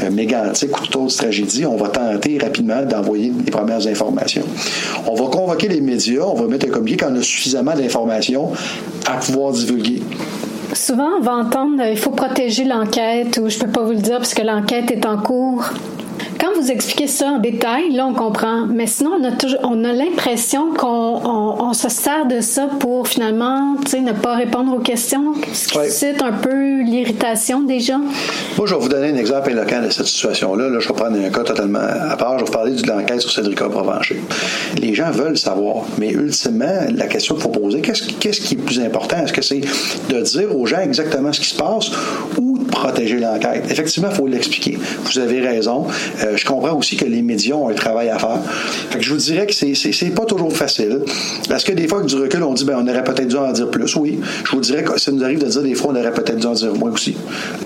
euh, 0.02 0.10
mégantique 0.10 0.78
ou 0.78 0.86
toute 0.86 0.96
autre 0.96 1.16
tragédie, 1.16 1.66
on 1.66 1.76
va 1.76 1.88
tenter 1.88 2.38
rapidement 2.38 2.82
d'envoyer 2.82 3.32
les 3.44 3.50
premières 3.50 3.86
informations. 3.86 4.44
On 5.06 5.14
va 5.14 5.26
convoquer 5.26 5.68
les 5.68 5.80
médias, 5.80 6.22
on 6.22 6.34
va 6.34 6.46
mettre 6.46 6.66
un 6.66 6.70
communiqué 6.70 7.04
quand 7.04 7.12
on 7.12 7.16
a 7.16 7.22
d'informations 7.50 8.52
à 9.06 9.16
pouvoir 9.16 9.52
divulguer. 9.52 10.02
Souvent, 10.72 11.10
on 11.18 11.20
va 11.20 11.32
entendre 11.32 11.82
il 11.84 11.98
faut 11.98 12.10
protéger 12.10 12.64
l'enquête 12.64 13.38
ou 13.42 13.50
je 13.50 13.58
peux 13.58 13.68
pas 13.68 13.82
vous 13.82 13.92
le 13.92 13.98
dire 13.98 14.18
parce 14.18 14.34
que 14.34 14.42
l'enquête 14.42 14.90
est 14.90 15.04
en 15.04 15.18
cours. 15.18 15.64
Quand 16.42 16.60
vous 16.60 16.72
expliquez 16.72 17.06
ça 17.06 17.28
en 17.28 17.38
détail, 17.38 17.92
là, 17.92 18.04
on 18.04 18.14
comprend. 18.14 18.66
Mais 18.66 18.88
sinon, 18.88 19.12
on 19.20 19.22
a 19.22 19.30
toujours, 19.30 19.60
on 19.62 19.84
a 19.84 19.92
l'impression 19.92 20.74
qu'on 20.74 20.88
on, 20.88 21.62
on 21.68 21.72
se 21.72 21.88
sert 21.88 22.26
de 22.26 22.40
ça 22.40 22.66
pour 22.80 23.06
finalement, 23.06 23.76
tu 23.84 23.92
sais, 23.92 24.00
ne 24.00 24.10
pas 24.10 24.34
répondre 24.34 24.74
aux 24.74 24.80
questions, 24.80 25.34
ce 25.52 25.68
qui 25.68 25.78
suscite 25.84 26.20
un 26.20 26.32
peu 26.32 26.82
l'irritation 26.82 27.60
des 27.60 27.78
gens. 27.78 28.00
Moi, 28.58 28.66
je 28.66 28.74
vais 28.74 28.80
vous 28.80 28.88
donner 28.88 29.10
un 29.10 29.16
exemple 29.16 29.52
éloquent 29.52 29.82
de 29.82 29.90
cette 29.90 30.06
situation-là. 30.06 30.68
Là, 30.68 30.80
je 30.80 30.88
vais 30.88 30.94
prendre 30.94 31.16
un 31.16 31.30
cas 31.30 31.44
totalement 31.44 31.78
à 31.78 32.16
part. 32.16 32.40
Je 32.40 32.44
vais 32.44 32.50
vous 32.50 32.52
parler 32.52 32.72
de 32.72 32.88
l'enquête 32.88 33.20
sur 33.20 33.30
Cédric 33.30 33.60
Provencher. 33.60 34.20
Les 34.80 34.94
gens 34.94 35.12
veulent 35.12 35.38
savoir, 35.38 35.84
mais 35.98 36.10
ultimement, 36.10 36.88
la 36.92 37.06
question 37.06 37.36
qu'il 37.36 37.44
faut 37.44 37.50
poser, 37.50 37.82
qu'est-ce, 37.82 38.02
qu'est-ce 38.14 38.40
qui 38.40 38.54
est 38.54 38.56
plus 38.56 38.80
important? 38.80 39.18
Est-ce 39.18 39.32
que 39.32 39.42
c'est 39.42 39.60
de 40.08 40.20
dire 40.20 40.56
aux 40.56 40.66
gens 40.66 40.80
exactement 40.80 41.32
ce 41.32 41.38
qui 41.38 41.46
se 41.50 41.56
passe 41.56 41.92
ou 42.36 42.58
de 42.58 42.64
protéger 42.64 43.20
l'enquête? 43.20 43.64
Effectivement, 43.70 44.08
il 44.10 44.16
faut 44.16 44.26
l'expliquer. 44.26 44.76
Vous 45.04 45.20
avez 45.20 45.40
raison. 45.40 45.86
Euh, 46.24 46.31
je 46.36 46.44
comprends 46.44 46.76
aussi 46.76 46.96
que 46.96 47.04
les 47.04 47.22
médias 47.22 47.54
ont 47.54 47.68
un 47.68 47.74
travail 47.74 48.08
à 48.08 48.18
faire. 48.18 48.38
Je 48.98 49.12
vous 49.12 49.18
dirais 49.18 49.46
que 49.46 49.54
c'est, 49.54 49.74
c'est, 49.74 50.14
pas 50.14 50.24
toujours 50.24 50.52
facile. 50.52 51.00
Parce 51.48 51.64
que 51.64 51.72
des 51.72 51.88
fois, 51.88 51.98
avec 51.98 52.10
du 52.10 52.16
recul, 52.16 52.42
on 52.42 52.54
dit, 52.54 52.64
ben, 52.64 52.76
on 52.78 52.88
aurait 52.88 53.04
peut-être 53.04 53.28
dû 53.28 53.36
en 53.36 53.52
dire 53.52 53.70
plus. 53.70 53.94
Oui. 53.96 54.20
Je 54.44 54.50
vous 54.50 54.60
dirais 54.60 54.82
que 54.82 54.98
ça 54.98 55.10
nous 55.12 55.22
arrive 55.22 55.38
de 55.38 55.46
dire 55.46 55.62
des 55.62 55.74
fois, 55.74 55.92
on 55.92 55.98
aurait 55.98 56.12
peut-être 56.12 56.38
dû 56.38 56.46
en 56.46 56.52
dire 56.52 56.74
moins 56.74 56.90
aussi. 56.90 57.16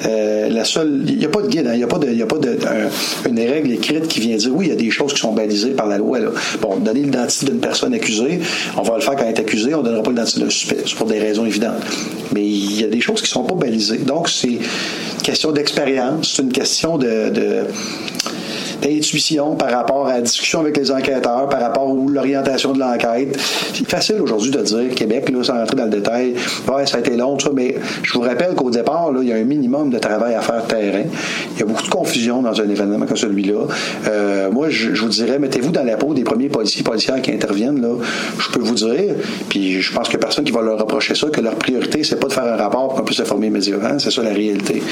Euh, 0.06 0.49
il 0.49 1.18
n'y 1.18 1.25
a 1.25 1.28
pas 1.28 1.42
de 1.42 1.49
guide, 1.49 1.66
hein. 1.66 1.73
il 1.75 1.78
n'y 1.78 1.82
a 1.82 1.87
pas 1.87 1.99
de, 1.99 2.23
a 2.23 2.26
pas 2.26 2.38
de, 2.38 2.50
un, 2.50 3.28
une 3.28 3.38
règle 3.38 3.73
écrite 3.73 4.09
qui 4.09 4.20
vient 4.20 4.37
dire, 4.37 4.50
oui, 4.55 4.66
il 4.66 4.68
y 4.70 4.72
a 4.72 4.76
des 4.76 4.90
choses 4.90 5.12
qui 5.12 5.20
sont 5.20 5.33
balisées 5.33 5.70
par 5.70 5.87
la 5.87 5.98
loi. 5.98 6.18
Bon, 6.61 6.76
donner 6.76 7.00
l'identité 7.00 7.46
d'une 7.46 7.61
personne 7.61 7.94
accusée, 7.94 8.40
on 8.76 8.83
va 8.83 8.96
le 8.96 9.00
faire 9.00 9.16
quand 9.16 9.24
elle 9.24 9.35
est 9.35 9.40
accusée, 9.40 9.74
on 9.74 9.79
ne 9.79 9.85
donnera 9.85 10.02
pas 10.02 10.11
l'identité 10.11 10.40
d'un 10.40 10.50
suspect. 10.50 10.79
C'est 10.87 10.96
pour 10.96 11.07
des 11.07 11.18
raisons 11.18 11.44
évidentes. 11.44 11.83
Mais 12.33 12.46
il 12.46 12.81
y 12.81 12.85
a 12.85 12.88
des 12.88 13.00
choses 13.00 13.20
qui 13.20 13.29
ne 13.29 13.29
sont 13.29 13.44
pas 13.44 13.55
balisées. 13.55 13.98
Donc, 13.98 14.29
c'est 14.29 14.48
une 14.48 15.22
question 15.22 15.52
d'expérience, 15.52 16.35
c'est 16.37 16.42
une 16.42 16.52
question 16.52 16.98
de 16.98 17.31
d'intuition 18.83 19.55
par 19.55 19.71
rapport 19.71 20.07
à 20.07 20.15
la 20.15 20.21
discussion 20.21 20.61
avec 20.61 20.77
les 20.77 20.91
enquêteurs, 20.91 21.49
par 21.49 21.61
rapport 21.61 21.91
à 21.91 22.12
l'orientation 22.12 22.73
de 22.73 22.81
l'enquête. 22.81 23.39
C'est 23.75 23.89
facile 23.89 24.21
aujourd'hui 24.21 24.51
de 24.51 24.62
dire 24.62 24.95
Québec, 24.95 25.31
là, 25.31 25.43
sans 25.43 25.55
rentrer 25.55 25.77
dans 25.77 25.85
le 25.85 25.91
détail, 25.91 26.35
ouais, 26.69 26.87
ça 26.87 26.99
a 26.99 27.01
été 27.01 27.17
long, 27.17 27.39
ça, 27.39 27.51
mais 27.53 27.77
je 28.03 28.12
vous 28.12 28.21
rappelle 28.21 28.55
qu'au 28.55 28.71
départ, 28.71 29.12
là, 29.12 29.21
il 29.23 29.29
y 29.29 29.33
a 29.33 29.37
un 29.37 29.45
minimum 29.45 29.91
de 29.91 29.99
travail 29.99 30.35
à 30.35 30.41
faire 30.41 30.65
terrain. 30.67 31.05
Il 31.55 31.61
y 31.61 31.62
a 31.62 31.67
beaucoup 31.67 31.83
de 31.83 31.89
confusion 31.89 32.43
dans 32.43 32.61
un 32.61 32.69
événement 32.69 33.07
comme 33.07 33.17
celui-là. 33.17 33.67
Euh, 34.09 34.51
moi, 34.51 34.69
je, 34.71 34.91
vous 34.91 35.09
dirais, 35.09 35.39
mettez-vous 35.39 35.71
dans 35.71 35.85
la 35.85 35.97
peau 35.97 36.15
des 36.15 36.25
premiers 36.25 36.49
policiers 36.49 36.83
policières 36.83 37.21
qui 37.23 37.33
interviennent. 37.33 37.81
Là. 37.81 37.95
Je 38.39 38.51
peux 38.51 38.61
vous 38.61 38.75
dire, 38.75 39.15
puis 39.49 39.81
je 39.81 39.93
pense 39.93 40.09
que 40.09 40.17
personne 40.17 40.45
qui 40.45 40.53
va 40.53 40.62
leur 40.62 40.79
reprocher 40.79 41.15
ça, 41.15 41.29
que 41.29 41.41
leur 41.41 41.55
priorité, 41.55 42.05
c'est 42.05 42.17
pas 42.17 42.29
de 42.29 42.33
faire 42.33 42.45
un 42.45 42.57
rapport 42.57 42.89
pour 42.89 42.99
qu'on 42.99 43.05
puisse 43.05 43.21
informer 43.21 43.49
immédiatement. 43.49 43.99
C'est 43.99 44.11
ça 44.11 44.23
la 44.23 44.33
réalité. 44.33 44.83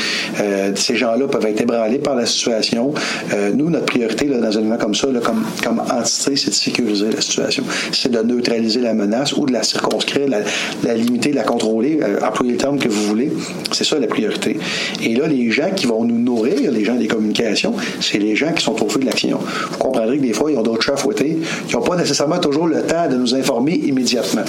Euh, 0.41 0.73
ces 0.75 0.97
gens-là 0.97 1.27
peuvent 1.29 1.47
être 1.47 1.61
ébranlés 1.61 1.99
par 1.99 2.15
la 2.15 2.27
situation. 2.27 2.93
Euh, 3.33 3.51
nous, 3.55 3.71
notre 3.75 3.87
priorité 3.87 4.27
dans 4.27 4.43
un 4.43 4.51
événement 4.51 4.77
comme 4.79 4.95
ça, 4.95 5.09
comme, 5.23 5.45
comme 5.63 5.81
entité, 5.81 6.37
c'est 6.37 6.51
de 6.51 6.55
sécuriser 6.55 7.11
la 7.11 7.21
situation. 7.21 7.65
C'est 7.93 8.11
de 8.11 8.21
neutraliser 8.23 8.81
la 8.81 8.95
menace 8.95 9.33
ou 9.35 9.47
de 9.47 9.53
la 9.53 9.63
circonscrire, 9.63 10.29
la, 10.29 10.39
la 10.85 10.95
limiter, 10.95 11.33
la 11.33 11.43
contrôler, 11.43 12.01
euh, 12.03 12.19
employer 12.27 12.53
le 12.53 12.59
terme 12.59 12.79
que 12.79 12.89
vous 12.89 13.03
voulez. 13.05 13.33
C'est 13.73 13.85
ça 13.85 13.99
la 13.99 14.07
priorité. 14.07 14.59
Et 15.03 15.15
là, 15.15 15.27
les 15.27 15.51
gens 15.51 15.71
qui 15.75 15.87
vont 15.87 16.05
nous 16.05 16.19
nourrir, 16.19 16.71
les 16.71 16.85
gens 16.85 16.95
des 16.95 17.09
communications, 17.09 17.75
c'est 18.01 18.19
les 18.19 18.37
gens 18.37 18.53
qui 18.53 18.65
sont 18.65 18.81
au 18.83 18.89
feu 18.89 19.01
de 19.01 19.07
l'action. 19.07 19.39
Vous 19.73 19.79
comprendrez 19.79 20.19
que 20.19 20.23
des 20.23 20.33
fois, 20.33 20.51
ils 20.51 20.59
ont 20.59 20.63
d'autres 20.63 20.83
chats 20.83 20.95
à 20.95 20.97
fouetter, 20.97 21.39
qui 21.69 21.75
n'ont 21.75 21.83
pas 21.83 21.97
nécessairement 21.97 22.39
toujours 22.39 22.67
le 22.67 22.83
temps 22.83 23.09
de 23.11 23.17
nous 23.17 23.35
informer 23.35 23.75
immédiatement. 23.75 24.45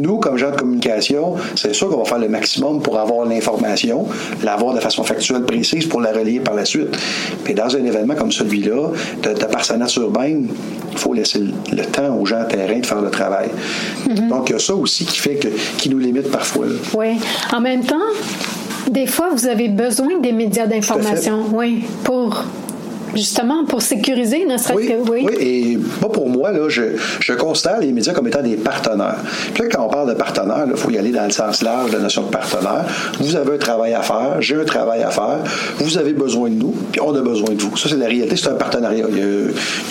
Nous, 0.00 0.16
comme 0.18 0.38
gens 0.38 0.50
de 0.50 0.56
communication, 0.56 1.34
c'est 1.54 1.74
sûr 1.74 1.90
qu'on 1.90 1.98
va 1.98 2.04
faire 2.04 2.18
le 2.18 2.28
maximum 2.28 2.80
pour 2.80 2.98
avoir 2.98 3.26
l'information, 3.26 4.06
l'avoir 4.42 4.74
de 4.74 4.80
façon 4.80 5.04
factuelle, 5.04 5.42
précise, 5.42 5.86
pour 5.86 6.00
la 6.00 6.12
relayer 6.12 6.40
par 6.40 6.54
la 6.54 6.64
suite. 6.64 6.96
Mais 7.46 7.54
dans 7.54 7.76
un 7.76 7.84
événement 7.84 8.14
comme 8.14 8.32
celui-là, 8.32 8.61
de, 8.62 9.34
de, 9.34 9.44
par 9.46 9.64
sa 9.64 9.76
nature 9.76 10.10
même, 10.10 10.48
il 10.92 10.98
faut 10.98 11.12
laisser 11.12 11.38
le, 11.38 11.52
le, 11.72 11.84
temps 11.84 12.16
aux 12.16 12.26
gens 12.26 12.40
à 12.40 12.44
terrain 12.44 12.78
de 12.78 12.86
faire 12.86 13.00
le 13.00 13.10
travail. 13.10 13.48
Mm-hmm. 14.08 14.28
Donc, 14.28 14.50
il 14.50 14.52
y 14.52 14.56
a 14.56 14.58
ça 14.58 14.74
aussi 14.74 15.04
qui 15.04 15.18
fait 15.18 15.36
que, 15.36 15.48
qui 15.76 15.88
nous 15.88 15.98
limite 15.98 16.30
parfois. 16.30 16.66
Là. 16.66 16.74
Oui. 16.94 17.18
En 17.52 17.60
même 17.60 17.84
temps, 17.84 17.96
des 18.90 19.06
fois, 19.06 19.30
vous 19.32 19.46
avez 19.46 19.68
besoin 19.68 20.18
des 20.20 20.32
médias 20.32 20.66
d'information, 20.66 21.44
oui, 21.52 21.84
pour 22.04 22.44
justement 23.14 23.64
pour 23.64 23.82
sécuriser, 23.82 24.44
ne 24.46 24.56
serait-ce 24.56 24.78
oui, 24.78 24.88
que 24.88 25.10
oui. 25.10 25.26
Oui, 25.26 25.34
et 25.40 25.78
moi 26.00 26.10
pour 26.10 26.28
moi 26.28 26.52
là, 26.52 26.68
je, 26.68 26.82
je 27.20 27.32
considère 27.32 27.80
les 27.80 27.92
médias 27.92 28.12
comme 28.12 28.26
étant 28.28 28.42
des 28.42 28.56
partenaires. 28.56 29.18
Puis 29.54 29.64
là, 29.64 29.68
quand 29.72 29.84
on 29.84 29.88
parle 29.88 30.08
de 30.08 30.14
partenaires, 30.14 30.66
il 30.68 30.76
faut 30.76 30.90
y 30.90 30.98
aller 30.98 31.12
dans 31.12 31.24
le 31.24 31.30
sens 31.30 31.62
large 31.62 31.90
de 31.90 31.96
la 31.96 32.02
notion 32.02 32.22
de 32.22 32.30
partenaire. 32.30 32.84
Vous 33.20 33.36
avez 33.36 33.54
un 33.54 33.58
travail 33.58 33.94
à 33.94 34.02
faire, 34.02 34.40
j'ai 34.40 34.56
un 34.56 34.64
travail 34.64 35.02
à 35.02 35.10
faire. 35.10 35.40
Vous 35.78 35.98
avez 35.98 36.12
besoin 36.12 36.50
de 36.50 36.54
nous, 36.54 36.74
puis 36.90 37.00
on 37.00 37.14
a 37.14 37.20
besoin 37.20 37.54
de 37.54 37.62
vous. 37.62 37.76
Ça 37.76 37.88
c'est 37.88 37.96
la 37.96 38.06
réalité, 38.06 38.36
c'est 38.36 38.48
un 38.48 38.54
partenariat. 38.54 39.06
Il 39.08 39.14
n'y 39.14 39.22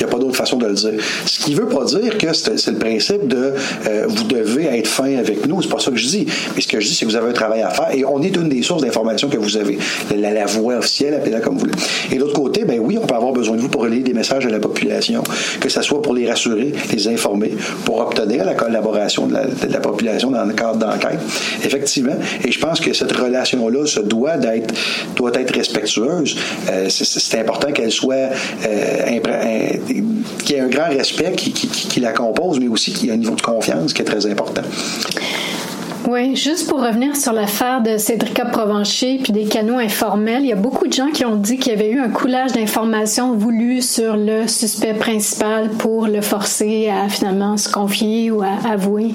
a, 0.03 0.05
a, 0.05 0.07
pas 0.07 0.17
d'autre 0.17 0.35
façon 0.35 0.57
de 0.57 0.67
le 0.67 0.73
dire. 0.73 0.93
Ce 1.25 1.39
qui 1.43 1.53
veut 1.53 1.67
pas 1.67 1.85
dire 1.85 2.17
que 2.17 2.33
c'est 2.33 2.67
le 2.67 2.77
principe 2.77 3.27
de 3.27 3.53
euh, 3.87 4.05
vous 4.07 4.23
devez 4.23 4.65
être 4.65 4.87
fin 4.87 5.17
avec 5.17 5.45
nous. 5.47 5.61
C'est 5.61 5.69
pas 5.69 5.79
ça 5.79 5.91
que 5.91 5.97
je 5.97 6.07
dis. 6.07 6.25
Mais 6.55 6.61
ce 6.61 6.67
que 6.67 6.79
je 6.79 6.87
dis, 6.87 6.95
c'est 6.95 7.05
que 7.05 7.11
vous 7.11 7.17
avez 7.17 7.29
un 7.29 7.33
travail 7.33 7.61
à 7.61 7.69
faire 7.69 7.91
et 7.93 8.03
on 8.05 8.21
est 8.21 8.35
une 8.35 8.49
des 8.49 8.61
sources 8.61 8.81
d'information 8.81 9.29
que 9.29 9.37
vous 9.37 9.57
avez. 9.57 9.77
La, 10.15 10.31
la 10.31 10.45
voie 10.45 10.75
officielle, 10.75 11.13
appelez-la 11.13 11.39
comme 11.39 11.53
vous 11.55 11.61
voulez. 11.61 11.73
Et 12.11 12.15
de 12.15 12.19
l'autre 12.19 12.33
côté, 12.33 12.65
ben 12.65 12.79
oui, 12.79 12.97
on 13.01 13.05
avoir 13.15 13.33
besoin 13.33 13.55
de 13.55 13.61
vous 13.61 13.69
pour 13.69 13.81
relayer 13.81 14.03
des 14.03 14.13
messages 14.13 14.45
à 14.45 14.49
la 14.49 14.59
population, 14.59 15.23
que 15.59 15.69
ce 15.69 15.81
soit 15.81 16.01
pour 16.01 16.13
les 16.13 16.29
rassurer, 16.29 16.73
les 16.91 17.07
informer, 17.07 17.51
pour 17.85 17.99
obtenir 17.99 18.45
la 18.45 18.53
collaboration 18.53 19.27
de 19.27 19.33
la, 19.33 19.79
population 19.79 20.31
dans 20.31 20.45
le 20.45 20.53
cadre 20.53 20.77
d'enquête. 20.77 21.19
Effectivement, 21.63 22.15
et 22.43 22.51
je 22.51 22.59
pense 22.59 22.79
que 22.79 22.93
cette 22.93 23.11
relation-là 23.11 23.85
se 23.85 23.99
doit 23.99 24.37
d'être 24.37 24.73
doit 25.15 25.31
être 25.33 25.53
respectueuse. 25.53 26.35
Euh, 26.69 26.87
c'est 26.89 27.39
important 27.39 27.71
qu'elle 27.71 27.91
soit 27.91 28.29
euh, 28.65 29.19
qu'il 30.43 30.55
y 30.55 30.59
ait 30.59 30.61
un 30.61 30.67
grand 30.67 30.89
respect 30.89 31.33
qui, 31.35 31.99
la 31.99 32.13
compose, 32.13 32.59
mais 32.59 32.67
aussi 32.67 32.93
qu'il 32.93 33.07
y 33.07 33.09
ait 33.09 33.13
un 33.13 33.17
niveau 33.17 33.35
de 33.35 33.41
confiance 33.41 33.93
qui 33.93 34.01
est 34.01 34.05
très 34.05 34.25
important. 34.25 34.63
Oui, 36.07 36.35
juste 36.35 36.67
pour 36.67 36.81
revenir 36.81 37.15
sur 37.15 37.31
l'affaire 37.31 37.81
de 37.81 37.97
Cédrica 37.97 38.45
Provencher 38.45 39.19
puis 39.23 39.31
des 39.31 39.45
canaux 39.45 39.77
informels, 39.77 40.41
il 40.41 40.47
y 40.47 40.51
a 40.51 40.55
beaucoup 40.55 40.87
de 40.87 40.93
gens 40.93 41.11
qui 41.11 41.25
ont 41.25 41.35
dit 41.35 41.57
qu'il 41.57 41.73
y 41.73 41.75
avait 41.75 41.91
eu 41.91 41.99
un 41.99 42.09
coulage 42.09 42.53
d'informations 42.53 43.33
voulu 43.33 43.81
sur 43.81 44.17
le 44.17 44.47
suspect 44.47 44.95
principal 44.95 45.69
pour 45.69 46.07
le 46.07 46.21
forcer 46.21 46.89
à 46.89 47.07
finalement 47.07 47.55
se 47.55 47.71
confier 47.71 48.31
ou 48.31 48.41
à 48.41 48.53
avouer. 48.67 49.13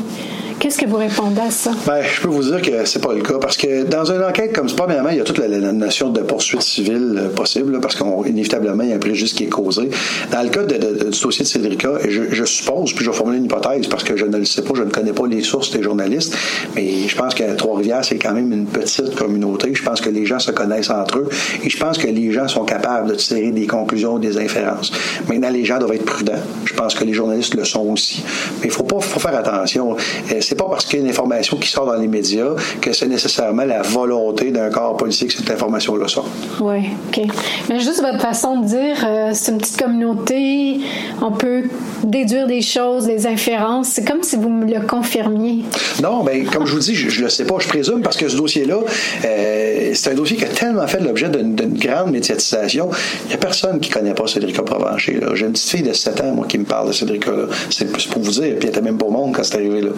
Qu'est-ce 0.59 0.79
que 0.79 0.87
vous 0.87 0.97
répondez 0.97 1.43
à 1.43 1.51
ça? 1.51 1.73
Ben, 1.87 2.03
je 2.03 2.21
peux 2.23 2.29
vous 2.29 2.43
dire 2.43 2.63
que 2.63 2.87
c'est 2.87 3.03
pas 3.03 3.13
le 3.13 3.21
cas 3.21 3.39
parce 3.39 3.59
que 3.59 3.85
dans 3.85 4.11
une 4.11 4.23
enquête 4.23 4.55
comme 4.55 4.69
ça, 4.71 4.75
premièrement, 4.75 5.11
il 5.11 5.19
y 5.19 5.21
a 5.21 5.25
toute 5.25 5.39
la, 5.39 5.49
notion 5.49 6.09
de 6.09 6.21
poursuite 6.21 6.63
civile 6.63 7.15
euh, 7.19 7.29
possible 7.29 7.79
parce 7.81 7.95
qu'inévitablement, 7.95 8.83
il 8.83 8.89
y 8.89 8.93
a 8.93 8.97
un 8.97 8.99
préjudice 8.99 9.35
qui 9.35 9.45
est 9.45 9.49
causé. 9.49 9.91
Dans 10.33 10.43
le 10.43 10.49
cas 10.49 10.63
du 10.63 10.79
dossier 10.79 11.45
de 11.45 11.49
Cédrica, 11.49 11.91
je, 12.09 12.45
suppose, 12.45 12.95
puis 12.95 13.05
je 13.05 13.11
vais 13.11 13.17
formuler 13.17 13.39
une 13.39 13.45
hypothèse 13.45 13.87
parce 13.89 14.03
que 14.03 14.17
je 14.17 14.25
ne 14.25 14.39
le 14.39 14.47
sais 14.47 14.63
pas, 14.63 14.73
je 14.75 14.83
ne 14.83 14.91
connais 14.91 15.13
pas 15.13 15.27
les 15.27 15.43
sources 15.43 15.71
des 15.71 15.83
journalistes, 15.83 16.35
mais 16.75 17.07
je 17.07 17.17
pense 17.17 17.35
que 17.35 17.55
Trois-Rivières, 17.55 18.05
c'est 18.05 18.19
quand 18.19 18.33
même 18.33 18.51
une 18.51 18.67
petite 18.67 19.15
communauté. 19.15 19.75
Je 19.75 19.83
pense 19.83 20.01
que 20.01 20.09
les 20.09 20.25
gens 20.25 20.39
se 20.39 20.53
connaissent 20.53 20.91
entre 20.91 21.19
eux 21.19 21.29
et 21.65 21.69
je 21.69 21.77
pense 21.77 21.99
que 21.99 22.07
les 22.07 22.33
gens 22.33 22.49
sont 22.49 22.65
capables 22.65 23.11
de 23.11 23.15
tirer 23.15 23.51
des 23.51 23.67
conclusions, 23.67 24.19
des 24.19 24.39
inférences. 24.39 24.91
Maintenant, 25.29 25.51
les 25.51 25.67
gens 25.67 25.79
doivent 25.79 25.95
être 25.95 26.07
prudents. 26.07 26.33
Je 26.65 26.73
pense 26.73 26.95
que 26.95 27.05
les 27.05 27.13
journalistes 27.13 27.55
le 27.55 27.65
sont 27.65 27.87
aussi. 27.91 28.23
Mais 28.61 28.69
il 28.69 28.71
faut 28.71 28.85
pas 28.85 29.01
faire 29.01 29.37
attention. 29.37 29.97
Euh, 30.33 30.41
c'est 30.47 30.55
pas 30.55 30.67
parce 30.71 30.85
qu'il 30.85 31.01
y 31.01 31.03
a 31.03 31.05
une 31.05 31.11
information 31.11 31.57
qui 31.57 31.69
sort 31.69 31.87
dans 31.87 31.97
les 31.97 32.07
médias 32.07 32.55
que 32.81 32.93
c'est 32.93 33.09
nécessairement 33.09 33.65
la 33.65 33.83
volonté 33.83 34.53
d'un 34.53 34.71
corps 34.71 34.97
policier 34.97 35.27
que 35.27 35.35
cette 35.35 35.51
information-là 35.51 36.07
sort. 36.07 36.29
Oui, 36.61 36.91
OK. 37.09 37.27
Mais 37.69 37.81
juste 37.81 38.01
votre 38.01 38.21
façon 38.21 38.61
de 38.61 38.67
dire, 38.67 39.05
euh, 39.05 39.31
c'est 39.35 39.51
une 39.51 39.59
petite 39.59 39.77
communauté, 39.77 40.79
on 41.21 41.33
peut 41.33 41.65
déduire 42.05 42.47
des 42.47 42.63
choses, 42.63 43.07
des 43.07 43.27
inférences. 43.27 43.89
C'est 43.89 44.07
comme 44.07 44.23
si 44.23 44.37
vous 44.37 44.49
me 44.49 44.73
le 44.73 44.87
confirmiez. 44.87 45.65
Non, 46.01 46.23
mais 46.23 46.45
comme 46.45 46.65
je 46.65 46.75
vous 46.75 46.79
dis, 46.79 46.95
je, 46.95 47.19
ne 47.19 47.25
le 47.25 47.31
sais 47.31 47.45
pas. 47.45 47.57
Je 47.59 47.67
présume 47.67 48.03
parce 48.03 48.17
que 48.17 48.29
ce 48.29 48.37
dossier-là, 48.37 48.79
euh, 49.25 49.91
c'est 49.95 50.13
un 50.13 50.15
dossier 50.15 50.37
qui 50.37 50.45
a 50.45 50.49
tellement 50.49 50.87
fait 50.87 51.01
l'objet 51.01 51.29
d'une 51.29 51.77
grande 51.77 52.13
médiatisation. 52.13 52.89
Il 53.25 53.29
n'y 53.29 53.35
a 53.35 53.39
personne 53.39 53.81
qui 53.81 53.91
ne 53.91 53.95
connaît 53.95 54.15
pas 54.15 54.29
Cédric 54.29 54.61
Provencher. 54.63 55.19
J'ai 55.35 55.47
une 55.47 55.53
petite 55.53 55.71
fille 55.71 55.83
de 55.83 55.93
7 55.93 56.21
ans, 56.21 56.35
moi, 56.35 56.47
qui 56.49 56.59
me 56.59 56.65
parle 56.65 56.89
de 56.89 56.93
Cédric. 56.93 57.25
C'est 57.71 57.91
pour 58.11 58.23
vous 58.23 58.31
dire. 58.31 58.55
Puis 58.59 58.65
elle 58.65 58.69
était 58.69 58.81
même 58.81 58.99
pas 58.99 59.07
au 59.07 59.11
monde 59.11 59.35
quand 59.35 59.43
c'est 59.43 59.57
arrivé 59.57 59.81
là. 59.81 59.91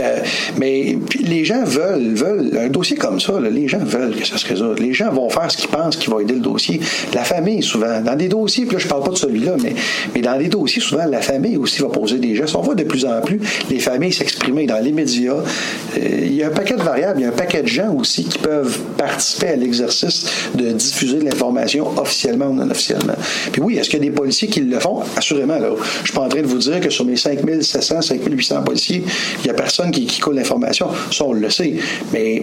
Euh, 0.00 0.18
mais 0.58 0.98
les 1.20 1.44
gens 1.44 1.64
veulent, 1.64 2.14
veulent, 2.14 2.58
un 2.58 2.68
dossier 2.68 2.96
comme 2.96 3.20
ça, 3.20 3.34
les 3.40 3.68
gens 3.68 3.78
veulent 3.78 4.14
que 4.16 4.26
ça 4.26 4.36
se 4.36 4.46
résolve. 4.46 4.80
Les 4.80 4.92
gens 4.92 5.12
vont 5.12 5.28
faire 5.28 5.50
ce 5.50 5.56
qu'ils 5.56 5.70
pensent 5.70 5.96
qui 5.96 6.10
va 6.10 6.20
aider 6.22 6.34
le 6.34 6.40
dossier. 6.40 6.80
La 7.14 7.24
famille, 7.24 7.62
souvent, 7.62 8.00
dans 8.00 8.16
des 8.16 8.28
dossiers, 8.28 8.64
puis 8.64 8.74
là, 8.74 8.78
je 8.78 8.88
parle 8.88 9.04
pas 9.04 9.10
de 9.10 9.16
celui-là, 9.16 9.56
mais, 9.62 9.74
mais 10.14 10.20
dans 10.20 10.38
des 10.38 10.48
dossiers, 10.48 10.82
souvent, 10.82 11.06
la 11.06 11.20
famille 11.20 11.56
aussi 11.56 11.82
va 11.82 11.88
poser 11.88 12.18
des 12.18 12.34
gestes. 12.34 12.54
On 12.56 12.62
voit 12.62 12.74
de 12.74 12.84
plus 12.84 13.04
en 13.04 13.20
plus 13.20 13.40
les 13.70 13.80
familles 13.80 14.12
s'exprimer 14.12 14.66
dans 14.66 14.78
les 14.78 14.92
médias. 14.92 15.34
Euh, 15.34 15.98
il 16.22 16.34
y 16.34 16.42
a 16.42 16.48
un 16.48 16.50
paquet 16.50 16.74
de 16.74 16.82
variables, 16.82 17.20
il 17.20 17.22
y 17.22 17.26
a 17.26 17.28
un 17.28 17.32
paquet 17.32 17.62
de 17.62 17.68
gens 17.68 17.94
aussi 17.94 18.24
qui 18.24 18.38
peuvent 18.38 18.78
participer 18.96 19.48
à 19.48 19.56
l'exercice 19.56 20.26
de 20.54 20.72
diffuser 20.72 21.20
l'information 21.20 21.86
officiellement 21.98 22.46
ou 22.46 22.54
non 22.54 22.70
officiellement. 22.70 23.14
Puis 23.52 23.62
oui, 23.62 23.76
est-ce 23.76 23.88
qu'il 23.88 23.98
y 23.98 24.02
a 24.02 24.10
des 24.10 24.14
policiers 24.14 24.48
qui 24.48 24.60
le 24.60 24.78
font? 24.78 25.00
Assurément, 25.16 25.58
là. 25.58 25.70
Je 26.00 26.08
suis 26.08 26.14
pas 26.14 26.22
en 26.22 26.28
train 26.28 26.42
de 26.42 26.46
vous 26.46 26.58
dire 26.58 26.80
que 26.80 26.90
sur 26.90 27.04
mes 27.04 27.16
5700, 27.16 28.02
5800 28.02 28.62
policiers, 28.62 29.04
il 29.42 29.46
y 29.46 29.50
a 29.50 29.54
personne 29.54 29.71
qui, 29.92 30.06
qui 30.06 30.20
l'information. 30.32 30.88
Ça, 31.10 31.24
on 31.24 31.32
le 31.32 31.50
sait. 31.50 31.74
Mais 32.12 32.42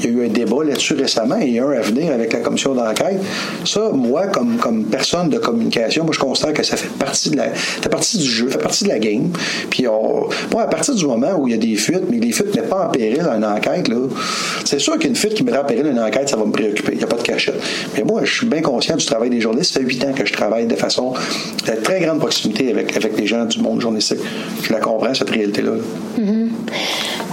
il 0.00 0.04
y 0.04 0.08
a 0.08 0.10
eu 0.10 0.26
un 0.26 0.28
débat 0.28 0.64
là-dessus 0.64 0.94
récemment 0.94 1.38
et 1.40 1.58
un 1.58 1.70
à 1.70 1.80
venir 1.80 2.12
avec 2.12 2.32
la 2.32 2.40
commission 2.40 2.74
d'enquête. 2.74 3.20
Ça, 3.64 3.90
moi, 3.92 4.26
comme, 4.26 4.84
personne 4.84 5.28
de 5.28 5.38
communication, 5.38 6.04
moi, 6.04 6.12
je 6.14 6.20
constate 6.20 6.54
que 6.54 6.62
ça 6.62 6.76
fait 6.76 6.90
partie 6.98 7.30
de 7.30 7.36
la, 7.36 7.50
fait 7.50 7.88
partie 7.88 8.18
du 8.18 8.24
jeu, 8.24 8.48
fait 8.48 8.58
partie 8.58 8.84
de 8.84 8.88
la 8.88 8.98
game. 8.98 9.30
Puis, 9.70 9.86
moi, 10.52 10.62
à 10.62 10.66
partir 10.66 10.94
du 10.94 11.06
moment 11.06 11.34
où 11.38 11.48
il 11.48 11.52
y 11.52 11.54
a 11.54 11.58
des 11.58 11.76
fuites, 11.76 12.04
mais 12.10 12.18
les 12.18 12.32
fuites 12.32 12.54
mettent 12.54 12.68
pas 12.68 12.86
en 12.86 12.90
péril 12.90 13.20
une 13.20 13.44
enquête, 13.44 13.88
là, 13.88 13.96
c'est 14.64 14.78
sûr 14.78 14.98
qu'une 14.98 15.16
fuite 15.16 15.34
qui 15.34 15.44
met 15.44 15.56
en 15.56 15.64
péril 15.64 15.86
une 15.86 15.98
enquête, 15.98 16.28
ça 16.28 16.36
va 16.36 16.44
me 16.44 16.52
préoccuper. 16.52 16.92
Il 16.92 16.98
n'y 16.98 17.04
a 17.04 17.08
pas 17.08 17.16
de 17.16 17.22
cachette. 17.22 17.60
Mais 17.96 18.04
moi, 18.04 18.22
je 18.24 18.32
suis 18.32 18.46
bien 18.46 18.60
conscient 18.60 18.96
du 18.96 19.04
travail 19.04 19.30
des 19.30 19.40
journalistes. 19.40 19.74
Ça 19.74 19.80
fait 19.80 19.86
huit 19.86 20.04
ans 20.04 20.12
que 20.12 20.24
je 20.24 20.32
travaille 20.32 20.66
de 20.66 20.76
façon 20.76 21.14
de 21.66 21.72
très 21.82 22.00
grande 22.00 22.18
proximité 22.18 22.70
avec, 22.70 22.96
avec 22.96 23.18
les 23.18 23.26
gens 23.26 23.44
du 23.44 23.60
monde 23.60 23.80
journalistique. 23.80 24.18
Je 24.62 24.72
la 24.72 24.80
comprends, 24.80 25.14
cette 25.14 25.30
réalité-là. 25.30 25.72
Mm-hmm. 26.18 26.48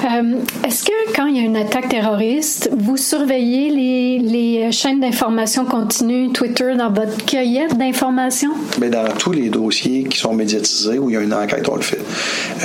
Euh, 0.03 0.39
est-ce 0.65 0.83
que 0.83 1.15
quand 1.15 1.25
il 1.25 1.38
y 1.38 1.39
a 1.39 1.43
une 1.43 1.55
attaque 1.55 1.89
terroriste, 1.89 2.69
vous 2.77 2.97
surveillez 2.97 3.69
les, 3.69 4.19
les 4.19 4.71
chaînes 4.71 4.99
d'information 4.99 5.65
continue 5.65 6.31
Twitter 6.31 6.75
dans 6.77 6.91
votre 6.91 7.25
cueillette 7.25 7.77
d'informations? 7.77 8.51
Mais 8.79 8.89
dans 8.89 9.07
tous 9.17 9.31
les 9.31 9.49
dossiers 9.49 10.03
qui 10.03 10.17
sont 10.17 10.33
médiatisés 10.33 10.99
où 10.99 11.09
il 11.09 11.13
y 11.13 11.17
a 11.17 11.21
une 11.21 11.33
enquête, 11.33 11.67
on 11.69 11.75
le 11.75 11.81
fait. 11.81 12.01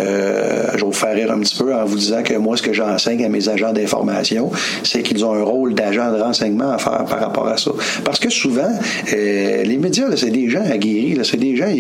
Euh, 0.01 0.67
je 0.73 0.79
vais 0.79 0.85
vous 0.85 0.93
faire 0.93 1.15
rire 1.15 1.33
un 1.33 1.39
petit 1.41 1.57
peu 1.57 1.75
en 1.75 1.85
vous 1.85 1.97
disant 1.97 2.23
que 2.23 2.35
moi, 2.35 2.57
ce 2.57 2.63
que 2.63 2.73
j'enseigne 2.73 3.25
à 3.25 3.29
mes 3.29 3.49
agents 3.49 3.73
d'information, 3.73 4.51
c'est 4.83 5.03
qu'ils 5.03 5.25
ont 5.25 5.33
un 5.33 5.43
rôle 5.43 5.75
d'agent 5.75 6.13
de 6.13 6.21
renseignement 6.21 6.71
à 6.71 6.79
faire 6.79 7.05
par 7.05 7.21
rapport 7.21 7.47
à 7.47 7.57
ça. 7.57 7.71
Parce 8.05 8.19
que 8.19 8.29
souvent, 8.29 8.71
euh, 9.13 9.63
les 9.63 9.79
médias, 9.79 10.07
c'est 10.17 10.31
des 10.31 10.49
gens 10.49 10.65
aguerris, 10.65 11.19
c'est 11.25 11.39
des 11.39 11.57
gens 11.57 11.73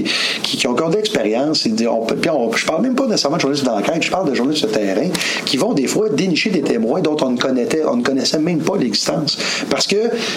qui, 0.43 0.67
ont 0.67 0.71
encore 0.71 0.91
d'expérience. 0.91 1.67
Je 1.67 2.67
parle 2.67 2.83
même 2.83 2.95
pas 2.95 3.07
nécessairement 3.07 3.37
de 3.37 3.43
journalistes 3.43 3.67
d'enquête, 3.67 4.03
je 4.03 4.11
parle 4.11 4.29
de 4.31 4.35
journalistes 4.35 4.70
terrain 4.71 5.09
qui 5.45 5.57
vont 5.57 5.73
des 5.73 5.87
fois 5.87 6.09
dénicher 6.09 6.51
des 6.51 6.63
témoins 6.63 7.01
dont 7.01 7.17
on 7.23 7.31
ne 7.31 7.39
connaissait, 7.39 7.83
on 7.87 7.97
ne 7.97 8.03
connaissait 8.03 8.39
même 8.39 8.59
pas 8.59 8.77
l'existence. 8.77 9.39
Parce 9.69 9.87
que, 9.87 9.97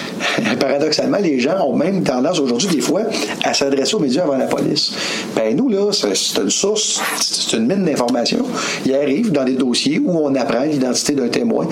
paradoxalement, 0.59 1.19
les 1.19 1.39
gens 1.39 1.65
ont 1.67 1.75
même 1.75 2.03
tendance 2.03 2.39
aujourd'hui, 2.39 2.67
des 2.69 2.81
fois, 2.81 3.01
à 3.43 3.53
s'adresser 3.53 3.95
aux 3.95 3.99
médias 3.99 4.23
avant 4.23 4.37
la 4.37 4.45
police. 4.45 4.93
Ben, 5.35 5.55
nous, 5.55 5.69
là, 5.69 5.91
c'est 5.91 6.41
une 6.41 6.49
source, 6.49 7.01
c'est 7.19 7.57
une 7.57 7.67
mine 7.67 7.85
d'informations. 7.85 8.45
Il 8.85 8.93
arrive 8.93 9.31
dans 9.31 9.43
des 9.43 9.55
dossiers 9.55 10.01
où 10.03 10.17
on 10.17 10.33
apprend 10.35 10.63
l'identité 10.63 11.13
d'un 11.13 11.29
témoin. 11.29 11.67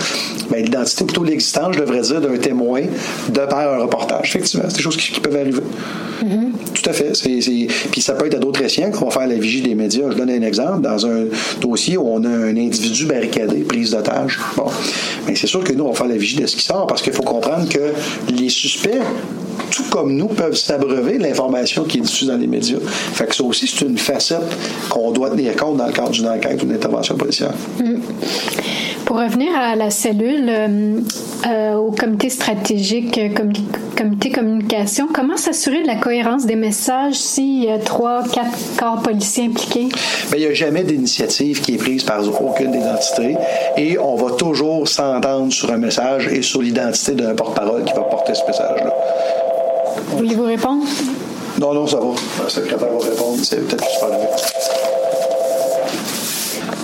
Ben, 0.49 0.63
l'identité, 0.63 1.05
plutôt 1.05 1.23
l'existence, 1.23 1.75
je 1.75 1.79
devrais 1.79 2.01
dire, 2.01 2.21
d'un 2.21 2.37
témoin 2.37 2.81
de 3.29 3.39
par 3.45 3.73
un 3.73 3.83
reportage. 3.83 4.29
Effectivement, 4.29 4.65
c'est 4.69 4.77
des 4.77 4.83
choses 4.83 4.97
qui, 4.97 5.19
peuvent 5.19 5.35
arriver. 5.35 5.61
Mm-hmm. 6.23 6.51
Tout 6.73 6.89
à 6.89 6.93
fait. 6.93 7.11
Puis 7.91 8.01
ça 8.01 8.13
peut 8.13 8.27
être 8.27 8.35
à 8.35 8.39
d'autres 8.39 8.61
escients 8.61 8.91
qu'on 8.91 9.05
va 9.05 9.11
faire 9.11 9.27
la 9.27 9.35
vigie 9.35 9.61
des 9.61 9.75
médias. 9.75 10.09
Je 10.09 10.15
donne 10.15 10.29
un 10.29 10.41
exemple. 10.41 10.81
Dans 10.81 11.05
un 11.05 11.25
dossier 11.59 11.97
où 11.97 12.07
on 12.07 12.23
a 12.23 12.29
un 12.29 12.50
individu 12.57 13.05
barricadé, 13.05 13.59
prise 13.59 13.91
d'otage, 13.91 14.39
bon. 14.55 14.65
Mais 15.27 15.35
c'est 15.35 15.47
sûr 15.47 15.63
que 15.63 15.73
nous, 15.73 15.85
on 15.85 15.91
va 15.91 15.95
faire 15.95 16.07
la 16.07 16.17
vigie 16.17 16.37
de 16.37 16.45
ce 16.45 16.55
qui 16.55 16.63
sort 16.63 16.87
parce 16.87 17.01
qu'il 17.01 17.13
faut 17.13 17.23
comprendre 17.23 17.67
que 17.69 17.93
les 18.31 18.49
suspects 18.49 18.99
tout 19.71 19.83
comme 19.89 20.15
nous, 20.15 20.27
peuvent 20.27 20.55
s'abreuver 20.55 21.17
l'information 21.17 21.83
qui 21.85 21.99
est 21.99 22.01
diffusée 22.01 22.31
dans 22.31 22.37
les 22.37 22.47
médias. 22.47 22.79
Fait 23.13 23.25
que 23.25 23.35
ça 23.35 23.43
aussi, 23.43 23.67
c'est 23.67 23.85
une 23.85 23.97
facette 23.97 24.41
qu'on 24.89 25.11
doit 25.11 25.29
tenir 25.29 25.55
compte 25.55 25.77
dans 25.77 25.87
le 25.87 25.93
cadre 25.93 26.09
d'une 26.09 26.27
enquête 26.27 26.61
ou 26.61 26.65
d'une 26.65 26.75
intervention 26.75 27.15
policière. 27.15 27.53
Mm. 27.79 27.95
Pour 29.05 29.17
revenir 29.17 29.49
à 29.55 29.75
la 29.75 29.89
cellule, 29.89 30.47
euh, 30.47 30.99
euh, 31.47 31.75
au 31.75 31.91
comité 31.91 32.29
stratégique, 32.29 33.17
euh, 33.17 33.29
comité 33.97 34.31
communication, 34.31 35.07
comment 35.13 35.37
s'assurer 35.37 35.81
de 35.81 35.87
la 35.87 35.95
cohérence 35.95 36.45
des 36.45 36.55
messages 36.55 37.15
s'il 37.15 37.63
y 37.65 37.69
a 37.69 37.77
trois, 37.77 38.23
quatre 38.23 38.57
corps 38.79 39.01
policiers 39.01 39.45
impliqués? 39.45 39.89
Bien, 40.29 40.37
il 40.37 40.39
n'y 40.39 40.45
a 40.45 40.53
jamais 40.53 40.83
d'initiative 40.83 41.61
qui 41.61 41.75
est 41.75 41.77
prise 41.77 42.03
par 42.03 42.21
aucune 42.41 42.71
des 42.71 42.83
entités 42.83 43.35
et 43.77 43.99
on 43.99 44.15
va 44.15 44.31
toujours 44.31 44.87
s'entendre 44.87 45.51
sur 45.51 45.71
un 45.71 45.77
message 45.77 46.27
et 46.27 46.41
sur 46.41 46.61
l'identité 46.61 47.13
d'un 47.13 47.35
porte-parole 47.35 47.83
qui 47.83 47.93
va 47.93 48.01
porter 48.01 48.33
ce 48.33 48.45
message-là. 48.45 48.93
Voulez-vous 50.15 50.45
répondre? 50.45 50.83
Non, 51.59 51.73
non, 51.73 51.85
ça 51.85 51.97
va. 51.97 52.07
Le 52.43 52.49
secrétaire 52.49 52.87
va 52.87 53.05
répondre. 53.05 53.37
C'est 53.43 53.67
peut-être 53.67 53.83
plus 53.83 53.99
pas 53.99 54.90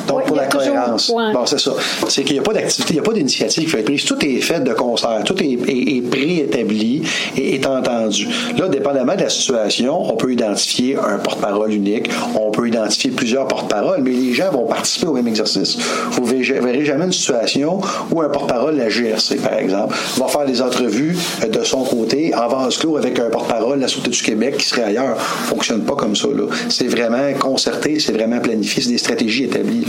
donc, 0.08 0.26
pour 0.26 0.36
la 0.36 0.46
cohérence. 0.46 1.12
Bon, 1.12 1.46
c'est 1.46 1.60
ça. 1.60 1.72
C'est 2.08 2.24
qu'il 2.24 2.34
n'y 2.34 2.40
a 2.40 2.44
pas 2.44 2.54
d'activité, 2.54 2.94
il 2.94 2.96
n'y 2.96 3.00
a 3.00 3.04
pas 3.04 3.14
d'initiative 3.14 3.64
qui 3.64 3.70
fait 3.70 3.80
être 3.80 3.86
prise. 3.86 4.06
Tout 4.06 4.26
est 4.26 4.42
fait 4.42 4.62
de 4.62 4.74
concert. 4.74 5.24
Tout 5.26 5.42
est, 5.42 5.58
est, 5.68 6.02
préétabli 6.10 7.04
et 7.36 7.56
est 7.56 7.66
entendu. 7.66 8.28
Là, 8.58 8.68
dépendamment 8.70 9.16
de 9.16 9.22
la 9.22 9.30
situation, 9.30 10.12
on 10.12 10.16
peut 10.16 10.32
identifier 10.32 10.96
un 10.96 11.18
porte-parole 11.18 11.74
unique, 11.74 12.10
peut 12.58 12.68
identifier 12.68 13.12
plusieurs 13.12 13.48
porte-paroles, 13.48 14.02
mais 14.02 14.10
les 14.10 14.34
gens 14.34 14.50
vont 14.52 14.66
participer 14.66 15.06
au 15.06 15.14
même 15.14 15.28
exercice. 15.28 15.78
Vous 16.12 16.26
ne 16.26 16.44
verrez 16.44 16.84
jamais 16.86 17.06
une 17.06 17.14
situation 17.14 17.80
où 18.12 18.22
un 18.22 18.30
porte-parole, 18.30 18.76
la 18.76 18.90
GRC, 18.90 19.36
par 19.36 19.54
exemple, 19.54 19.96
va 20.18 20.28
faire 20.28 20.46
des 20.46 20.62
entrevues 20.62 21.16
euh, 21.44 21.48
de 21.48 21.64
son 21.64 21.84
côté 21.84 22.34
en 22.36 22.48
vase 22.48 22.78
clos 22.78 22.98
avec 22.98 23.20
un 23.20 23.30
porte-parole 23.30 23.78
de 23.78 23.84
la 23.84 23.88
Sûreté 23.88 24.10
du 24.10 24.22
Québec 24.24 24.58
qui 24.58 24.66
serait 24.66 24.84
ailleurs. 24.86 25.18
Fonctionne 25.20 25.84
pas 25.84 25.96
comme 25.96 26.16
ça. 26.16 26.28
C'est 26.70 26.88
vraiment 26.88 27.32
concerté, 27.40 28.00
c'est 28.00 28.14
vraiment 28.14 28.40
planifié, 28.40 28.82
c'est 28.82 28.90
des 28.90 28.98
stratégies 28.98 29.44
établies. 29.44 29.86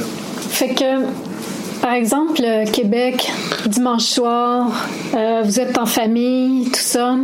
Fait 0.50 0.74
que, 0.74 1.06
par 1.80 1.92
exemple, 1.92 2.42
Québec, 2.70 3.30
dimanche 3.66 4.04
soir, 4.04 4.70
euh, 5.14 5.40
vous 5.42 5.58
êtes 5.58 5.78
en 5.78 5.86
famille, 5.86 6.66
tout 6.66 6.80
ça. 6.80 7.16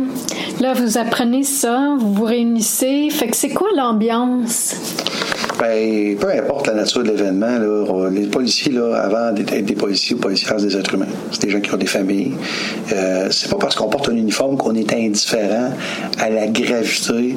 Là, 0.59 0.73
vous 0.73 0.97
apprenez 0.97 1.43
ça, 1.43 1.95
vous 1.99 2.13
vous 2.13 2.23
réunissez. 2.23 3.09
Fait 3.11 3.27
que 3.27 3.35
c'est 3.37 3.49
quoi 3.49 3.67
l'ambiance? 3.75 4.75
Ben, 5.59 6.17
peu 6.17 6.29
importe 6.31 6.67
la 6.67 6.73
nature 6.73 7.03
de 7.03 7.11
l'événement, 7.11 7.57
les 8.11 8.27
policiers, 8.27 8.73
là, 8.73 8.95
avant 8.95 9.31
d'être 9.31 9.63
des 9.63 9.75
policiers 9.75 10.15
ou 10.15 10.19
policières, 10.19 10.55
c'est 10.57 10.67
des 10.67 10.77
êtres 10.77 10.93
humains. 10.93 11.05
C'est 11.31 11.43
des 11.43 11.49
gens 11.49 11.61
qui 11.61 11.73
ont 11.73 11.77
des 11.77 11.85
familles. 11.85 12.33
Euh, 12.91 13.27
c'est 13.31 13.49
pas 13.49 13.57
parce 13.57 13.75
qu'on 13.75 13.87
porte 13.87 14.09
un 14.09 14.15
uniforme 14.15 14.57
qu'on 14.57 14.75
est 14.75 14.91
indifférent 14.93 15.71
à 16.19 16.29
la 16.29 16.47
gravité 16.47 17.35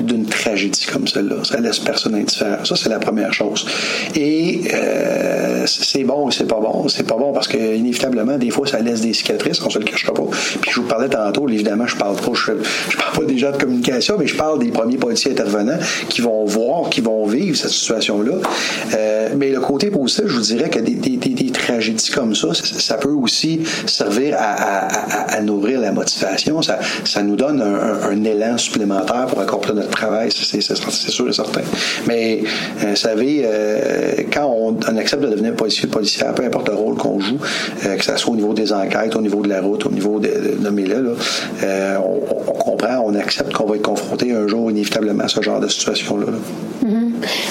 d'une 0.00 0.26
tragédie 0.26 0.86
comme 0.92 1.08
celle-là. 1.08 1.36
Ça 1.44 1.60
laisse 1.60 1.78
personne 1.78 2.14
indifférent. 2.14 2.64
Ça, 2.64 2.76
c'est 2.76 2.88
la 2.88 2.98
première 2.98 3.32
chose. 3.32 3.66
Et 4.14 4.62
euh, 4.74 5.64
c'est 5.66 6.04
bon 6.04 6.26
ou 6.26 6.30
c'est 6.30 6.46
pas 6.46 6.60
bon? 6.60 6.88
C'est 6.88 7.06
pas 7.06 7.16
bon 7.16 7.32
parce 7.32 7.48
que, 7.48 7.56
inévitablement, 7.56 8.36
des 8.36 8.50
fois, 8.50 8.66
ça 8.66 8.80
laisse 8.80 9.00
des 9.00 9.14
cicatrices, 9.14 9.62
on 9.62 9.70
se 9.70 9.78
le 9.78 9.84
cachera 9.84 10.12
pas. 10.12 10.26
Puis 10.60 10.70
je 10.70 10.80
vous 10.80 10.86
parlais 10.86 11.08
tantôt, 11.08 11.48
évidemment, 11.48 11.86
je 11.86 11.96
parle 11.96 12.16
je 12.16 12.96
parle 12.96 13.16
pas 13.16 13.24
des 13.24 13.38
gens 13.38 13.50
de 13.50 13.56
communication, 13.56 14.16
mais 14.18 14.26
je 14.26 14.36
parle 14.36 14.58
des 14.58 14.70
premiers 14.70 14.96
policiers 14.96 15.32
intervenants 15.32 15.78
qui 16.08 16.20
vont 16.20 16.44
voir, 16.44 16.90
qui 16.90 17.00
vont 17.00 17.26
vivre 17.26 17.45
cette 17.54 17.70
situation-là. 17.70 18.32
Euh, 18.94 19.28
mais 19.36 19.50
le 19.50 19.60
côté 19.60 19.90
positif, 19.90 20.24
je 20.26 20.36
vous 20.36 20.42
dirais 20.42 20.70
que 20.70 20.78
des, 20.78 20.94
des, 20.94 21.16
des, 21.16 21.35
tragédies 21.76 22.10
comme 22.10 22.34
ça, 22.34 22.48
ça 22.54 22.94
peut 22.96 23.10
aussi 23.10 23.60
servir 23.86 24.36
à, 24.38 24.86
à, 25.36 25.40
nourrir 25.42 25.80
la 25.80 25.92
motivation. 25.92 26.62
Ça, 26.62 26.78
nous 27.22 27.36
donne 27.36 27.60
un, 27.60 28.24
élan 28.24 28.56
supplémentaire 28.56 29.26
pour 29.26 29.40
accomplir 29.40 29.74
notre 29.74 29.90
travail, 29.90 30.30
c'est 30.32 30.60
sûr 30.60 31.28
et 31.28 31.32
certain. 31.32 31.60
Mais, 32.08 32.42
euh, 32.82 32.90
vous 32.90 32.96
savez, 32.96 33.42
euh, 33.44 34.12
quand 34.32 34.46
on, 34.46 34.76
accepte 34.96 35.22
de 35.22 35.28
devenir 35.28 35.54
policier 35.54 35.88
policière, 35.88 36.34
peu 36.34 36.44
importe 36.44 36.68
le 36.68 36.74
rôle 36.74 36.96
qu'on 36.96 37.20
joue, 37.20 37.38
euh, 37.84 37.96
que 37.96 38.04
ce 38.04 38.16
soit 38.16 38.32
au 38.32 38.36
niveau 38.36 38.54
des 38.54 38.72
enquêtes, 38.72 39.14
au 39.14 39.20
niveau 39.20 39.42
de 39.42 39.48
la 39.48 39.60
route, 39.60 39.84
au 39.86 39.90
niveau 39.90 40.18
de, 40.18 40.28
de, 40.28 40.68
de, 40.68 41.96
on, 41.98 42.52
comprend, 42.52 43.02
on 43.04 43.14
accepte 43.14 43.52
qu'on 43.52 43.66
va 43.66 43.76
être 43.76 43.82
confronté 43.82 44.32
un 44.32 44.46
jour 44.46 44.70
inévitablement 44.70 45.24
à 45.24 45.28
ce 45.28 45.42
genre 45.42 45.60
de 45.60 45.68
situation-là. 45.68 46.26
Mm 46.82 46.88
-hmm. 46.88 47.06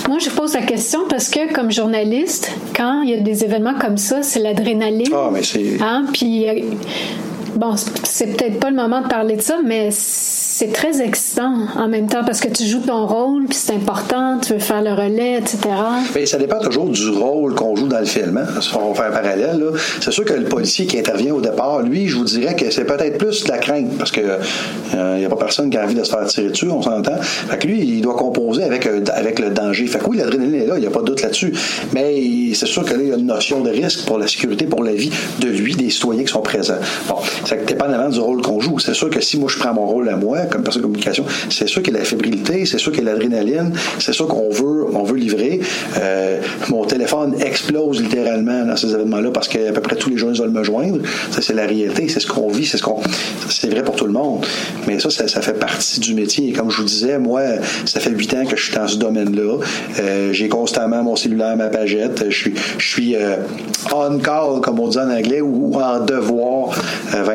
Moi, 0.09 0.19
je 0.19 0.29
pose 0.29 0.53
la 0.53 0.61
question 0.61 1.01
parce 1.09 1.29
que, 1.29 1.53
comme 1.53 1.71
journaliste, 1.71 2.51
quand 2.75 3.01
il 3.03 3.09
y 3.09 3.13
a 3.13 3.19
des 3.19 3.43
événements 3.43 3.77
comme 3.79 3.97
ça, 3.97 4.14
c'est 4.23 4.39
l'adrénaline. 4.39 5.07
Ah, 5.13 5.29
mais 5.31 5.43
c'est. 5.43 5.81
Hein? 5.81 6.05
Puis, 6.13 6.45
bon, 7.55 7.75
c'est 8.03 8.27
peut-être 8.27 8.59
pas 8.59 8.69
le 8.69 8.75
moment 8.75 9.01
de 9.01 9.07
parler 9.07 9.35
de 9.35 9.41
ça, 9.41 9.59
mais 9.63 9.89
c'est 9.91 10.71
très 10.71 11.01
excitant 11.01 11.53
en 11.75 11.87
même 11.87 12.07
temps 12.07 12.23
parce 12.23 12.39
que 12.39 12.49
tu 12.49 12.65
joues 12.65 12.81
ton 12.81 13.05
rôle, 13.07 13.45
puis 13.45 13.57
c'est 13.57 13.73
important, 13.73 14.39
tu 14.39 14.53
veux 14.53 14.59
faire 14.59 14.81
le 14.81 14.93
relais, 14.93 15.39
etc. 15.39 15.59
Bien, 16.13 16.25
ça 16.25 16.37
dépend 16.37 16.59
toujours 16.59 16.89
du 16.89 17.09
rôle 17.09 17.55
qu'on 17.55 17.75
joue 17.75 17.87
dans 17.87 17.99
le 17.99 18.05
film. 18.05 18.37
Hein? 18.37 18.59
On 18.75 18.89
va 18.89 18.95
faire 18.95 19.05
un 19.05 19.11
parallèle, 19.11 19.63
c'est 20.01 20.11
sûr 20.11 20.25
que 20.25 20.33
le 20.33 20.45
policier 20.45 20.85
qui 20.85 20.99
intervient 20.99 21.33
au 21.33 21.41
départ, 21.41 21.81
lui, 21.81 22.07
je 22.07 22.17
vous 22.17 22.25
dirais 22.25 22.55
que 22.55 22.69
c'est 22.71 22.85
peut-être 22.85 23.17
plus 23.17 23.43
de 23.43 23.49
la 23.49 23.57
crainte 23.57 23.97
parce 23.97 24.11
que 24.11 24.21
il 24.21 24.97
euh, 24.97 25.17
n'y 25.19 25.25
a 25.25 25.29
pas 25.29 25.35
personne 25.35 25.69
qui 25.69 25.77
a 25.77 25.83
envie 25.83 25.95
de 25.95 26.03
se 26.03 26.11
faire 26.11 26.25
tirer 26.25 26.49
dessus, 26.49 26.69
on 26.69 26.81
s'entend. 26.81 27.17
Fait 27.21 27.57
que 27.57 27.67
lui, 27.67 27.79
il 27.79 28.01
doit 28.01 28.15
composer 28.15 28.63
avec, 28.63 28.85
euh, 28.85 29.03
avec 29.13 29.39
le 29.39 29.49
danger. 29.49 29.87
Fait 29.87 29.99
que 29.99 30.05
oui, 30.05 30.17
l'adrénaline 30.17 30.55
est 30.55 30.65
là, 30.65 30.77
il 30.77 30.81
n'y 30.81 30.87
a 30.87 30.91
pas 30.91 31.01
de 31.01 31.05
doute 31.05 31.21
là-dessus. 31.21 31.53
Mais 31.93 32.53
c'est 32.53 32.65
sûr 32.65 32.83
que 32.85 32.93
là, 32.93 32.99
il 33.01 33.09
y 33.09 33.11
a 33.11 33.15
une 33.15 33.25
notion 33.25 33.61
de 33.61 33.69
risque 33.69 34.05
pour 34.05 34.17
la 34.17 34.27
sécurité, 34.27 34.65
pour 34.65 34.83
la 34.83 34.93
vie 34.93 35.11
de 35.39 35.47
lui, 35.47 35.75
des 35.75 35.89
citoyens 35.89 36.23
qui 36.23 36.31
sont 36.31 36.41
présents. 36.41 36.75
Bon, 37.07 37.17
c'est 37.45 37.65
dépendamment 37.65 38.09
du 38.09 38.19
rôle 38.19 38.41
qu'on 38.41 38.59
joue. 38.59 38.79
C'est 38.79 38.93
sûr 38.93 39.09
que 39.09 39.21
si 39.21 39.37
moi 39.37 39.49
je 39.49 39.57
prends 39.57 39.73
mon 39.73 39.85
rôle 39.85 40.09
à 40.09 40.15
moi, 40.15 40.41
comme 40.51 40.63
personne 40.63 40.81
de 40.81 40.87
communication, 40.87 41.25
c'est 41.49 41.67
sûr 41.67 41.81
qu'il 41.81 41.93
y 41.93 41.97
a 41.97 41.99
la 41.99 42.05
fébrilité, 42.05 42.65
c'est 42.65 42.77
sûr 42.77 42.91
qu'il 42.91 43.03
y 43.03 43.07
a 43.07 43.11
l'adrénaline, 43.11 43.73
c'est 43.99 44.13
sûr 44.13 44.27
qu'on 44.27 44.49
veut, 44.49 44.85
on 44.93 45.03
veut 45.03 45.17
livrer. 45.17 45.61
Euh, 45.99 46.39
mon 46.69 46.85
téléphone 46.85 47.35
explose 47.41 48.01
littéralement 48.01 48.65
dans 48.65 48.75
ces 48.75 48.93
événements-là 48.93 49.31
parce 49.31 49.47
qu'à 49.47 49.71
peu 49.71 49.81
près 49.81 49.95
tous 49.95 50.09
les 50.09 50.17
gens 50.17 50.31
veulent 50.31 50.49
me 50.49 50.63
joindre. 50.63 50.99
Ça, 51.31 51.41
c'est 51.41 51.53
la 51.53 51.65
réalité, 51.65 52.07
c'est 52.09 52.19
ce 52.19 52.27
qu'on 52.27 52.49
vit, 52.49 52.65
c'est 52.65 52.77
ce 52.77 52.83
qu'on, 52.83 53.01
c'est 53.49 53.69
vrai 53.69 53.83
pour 53.83 53.95
tout 53.95 54.05
le 54.05 54.11
monde. 54.11 54.45
Mais 54.87 54.99
ça, 54.99 55.09
ça, 55.09 55.27
ça, 55.27 55.41
fait 55.41 55.53
partie 55.53 55.99
du 55.99 56.13
métier. 56.13 56.49
Et 56.49 56.53
comme 56.53 56.69
je 56.69 56.77
vous 56.77 56.87
disais, 56.87 57.19
moi, 57.19 57.41
ça 57.85 57.99
fait 57.99 58.11
huit 58.11 58.33
ans 58.33 58.45
que 58.45 58.55
je 58.55 58.65
suis 58.65 58.75
dans 58.75 58.87
ce 58.87 58.97
domaine-là. 58.97 59.57
Euh, 59.99 60.33
j'ai 60.33 60.49
constamment 60.49 61.03
mon 61.03 61.15
cellulaire, 61.15 61.55
ma 61.55 61.67
pagette. 61.67 62.25
Je 62.29 62.35
suis, 62.35 62.53
je 62.77 62.87
suis 62.87 63.15
euh, 63.15 63.37
on 63.93 64.17
call, 64.19 64.61
comme 64.61 64.79
on 64.79 64.87
dit 64.87 64.97
en 64.97 65.09
anglais, 65.09 65.41
ou, 65.41 65.79
en 65.79 65.99
devoir 65.99 66.77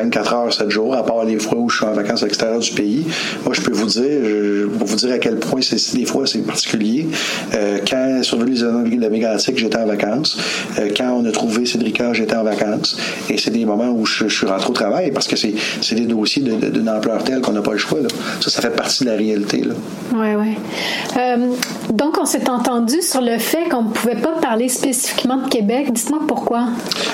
24 0.03 0.33
heures, 0.33 0.53
7 0.53 0.69
jours, 0.69 0.95
à 0.95 1.05
part 1.05 1.23
les 1.25 1.39
fois 1.39 1.57
où 1.57 1.69
je 1.69 1.77
suis 1.77 1.85
en 1.85 1.93
vacances 1.93 2.23
à 2.23 2.25
l'extérieur 2.25 2.59
du 2.59 2.71
pays. 2.71 3.05
Moi, 3.45 3.53
je 3.53 3.61
peux 3.61 3.73
vous 3.73 3.87
dire, 3.87 4.01
je, 4.03 4.65
pour 4.65 4.87
vous 4.87 4.95
dire 4.95 5.11
à 5.13 5.17
quel 5.17 5.37
point 5.37 5.61
c'est, 5.61 5.95
des 5.95 6.05
fois 6.05 6.25
c'est 6.25 6.39
particulier. 6.39 7.07
Euh, 7.53 7.79
quand 7.89 8.21
survenu 8.23 8.51
les 8.51 8.97
de 8.97 9.01
la 9.01 9.09
mégantique, 9.09 9.57
j'étais 9.57 9.77
en 9.77 9.85
vacances. 9.85 10.37
Euh, 10.79 10.89
quand 10.95 11.11
on 11.11 11.25
a 11.25 11.31
trouvé 11.31 11.65
Cédrica, 11.65 12.13
j'étais 12.13 12.35
en 12.35 12.43
vacances. 12.43 12.97
Et 13.29 13.37
c'est 13.37 13.51
des 13.51 13.65
moments 13.65 13.91
où 13.91 14.05
je, 14.05 14.27
je, 14.27 14.35
suis 14.35 14.47
rentré 14.47 14.69
au 14.69 14.73
travail 14.73 15.11
parce 15.11 15.27
que 15.27 15.35
c'est, 15.35 15.53
des 15.95 16.05
dossiers 16.05 16.41
d'une 16.41 16.89
ampleur 16.89 17.23
telle 17.23 17.41
qu'on 17.41 17.51
n'a 17.51 17.61
pas 17.61 17.73
le 17.73 17.77
choix. 17.77 17.99
Là. 17.99 18.07
Ça, 18.39 18.49
ça 18.49 18.61
fait 18.61 18.75
partie 18.75 19.03
de 19.03 19.09
la 19.09 19.15
réalité. 19.15 19.63
Oui, 20.13 20.27
oui. 20.37 20.55
Euh, 21.17 21.53
donc, 21.93 22.17
on 22.19 22.25
s'est 22.25 22.49
entendu 22.49 23.01
sur 23.01 23.21
le 23.21 23.37
fait 23.37 23.69
qu'on 23.69 23.83
ne 23.83 23.89
pouvait 23.89 24.15
pas 24.15 24.33
parler 24.41 24.69
spécifiquement 24.69 25.37
de 25.37 25.49
Québec. 25.49 25.91
Dites-moi 25.91 26.21
pourquoi. 26.27 26.67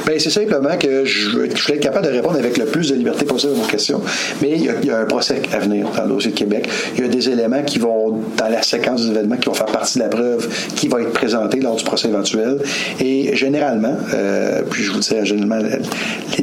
Bien, 0.05 0.15
c'est 0.17 0.29
simplement 0.29 0.77
que 0.77 1.05
je, 1.05 1.29
je 1.29 1.29
voulais 1.29 1.75
être 1.75 1.79
capable 1.79 2.07
de 2.07 2.11
répondre 2.11 2.37
avec 2.37 2.57
le 2.57 2.65
plus 2.67 2.89
de 2.89 2.95
liberté 2.95 3.25
possible 3.25 3.53
à 3.53 3.55
vos 3.55 3.67
questions. 3.67 4.01
Mais 4.41 4.51
il 4.51 4.85
y, 4.85 4.91
a, 4.91 4.97
un 4.99 5.05
procès 5.05 5.41
à 5.53 5.59
venir 5.59 5.87
dans 5.95 6.03
le 6.03 6.09
dossier 6.09 6.31
de 6.31 6.35
Québec. 6.35 6.67
Il 6.95 7.01
y 7.01 7.05
a 7.05 7.07
des 7.07 7.29
éléments 7.29 7.63
qui 7.63 7.79
vont, 7.79 8.21
dans 8.37 8.49
la 8.49 8.61
séquence 8.61 9.03
des 9.03 9.11
événements, 9.11 9.37
qui 9.37 9.47
vont 9.47 9.53
faire 9.53 9.65
partie 9.67 9.99
de 9.99 10.03
la 10.03 10.09
preuve 10.09 10.47
qui 10.75 10.87
va 10.87 11.01
être 11.01 11.13
présentée 11.13 11.59
lors 11.59 11.75
du 11.75 11.83
procès 11.83 12.09
éventuel. 12.09 12.59
Et 12.99 13.35
généralement, 13.35 13.95
euh, 14.13 14.61
puis 14.69 14.83
je 14.83 14.91
vous 14.91 14.99
dirais 14.99 15.25
généralement, 15.25 15.59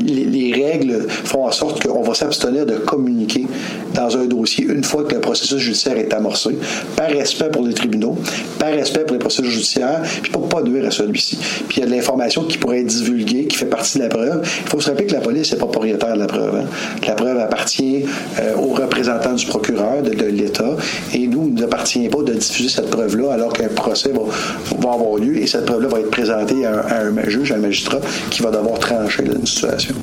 les, 0.00 0.24
les 0.24 0.52
règles 0.52 1.06
font 1.08 1.46
en 1.46 1.52
sorte 1.52 1.82
qu'on 1.82 2.02
va 2.02 2.14
s'abstenir 2.14 2.66
de 2.66 2.74
communiquer 2.74 3.46
dans 3.94 4.16
un 4.16 4.26
dossier 4.26 4.64
une 4.64 4.84
fois 4.84 5.04
que 5.04 5.14
le 5.14 5.20
processus 5.20 5.58
judiciaire 5.58 5.96
est 5.96 6.12
amorcé, 6.12 6.50
par 6.96 7.08
respect 7.08 7.50
pour 7.50 7.66
les 7.66 7.74
tribunaux, 7.74 8.16
par 8.58 8.70
respect 8.70 9.04
pour 9.04 9.12
les 9.12 9.18
processus 9.18 9.50
judiciaires, 9.50 10.02
puis 10.22 10.30
pour 10.30 10.48
pas 10.48 10.62
nuire 10.62 10.86
à 10.86 10.90
celui-ci. 10.90 11.38
Puis 11.68 11.78
il 11.78 11.80
y 11.80 11.82
a 11.82 11.86
de 11.86 11.90
l'information 11.90 12.44
qui 12.44 12.58
pourrait 12.58 12.80
être 12.80 12.86
divulguée, 12.86 13.46
qui 13.46 13.56
fait 13.56 13.66
partie 13.66 13.98
de 13.98 14.04
la 14.04 14.08
preuve. 14.08 14.42
Il 14.64 14.68
faut 14.68 14.80
se 14.80 14.90
rappeler 14.90 15.06
que 15.06 15.14
la 15.14 15.20
police 15.20 15.52
n'est 15.52 15.58
pas 15.58 15.66
propriétaire 15.66 16.13
de 16.14 16.20
la 16.20 16.26
preuve. 16.26 16.54
Hein. 16.56 16.66
La 17.06 17.14
preuve 17.14 17.38
appartient 17.38 18.04
euh, 18.40 18.54
aux 18.56 18.74
représentants 18.74 19.34
du 19.34 19.46
procureur, 19.46 20.02
de, 20.02 20.24
l'État, 20.26 20.76
et 21.12 21.26
nous, 21.26 21.44
il 21.46 21.54
ne 21.54 21.58
nous 21.58 21.64
appartient 21.64 22.08
pas 22.08 22.22
de 22.22 22.32
diffuser 22.32 22.68
cette 22.68 22.90
preuve-là 22.90 23.32
alors 23.32 23.52
qu'un 23.52 23.68
procès 23.68 24.12
va, 24.12 24.92
avoir 24.92 25.16
lieu 25.16 25.36
et 25.38 25.46
cette 25.46 25.66
preuve-là 25.66 25.88
va 25.88 26.00
être 26.00 26.10
présentée 26.10 26.64
à 26.66 26.72
un, 26.72 26.78
à 26.78 27.22
un 27.22 27.28
juge, 27.28 27.52
à 27.52 27.56
un 27.56 27.58
magistrat 27.58 28.00
qui 28.30 28.42
va 28.42 28.50
devoir 28.50 28.78
trancher 28.78 29.24
là, 29.24 29.34
une 29.38 29.46
situation. 29.46 29.94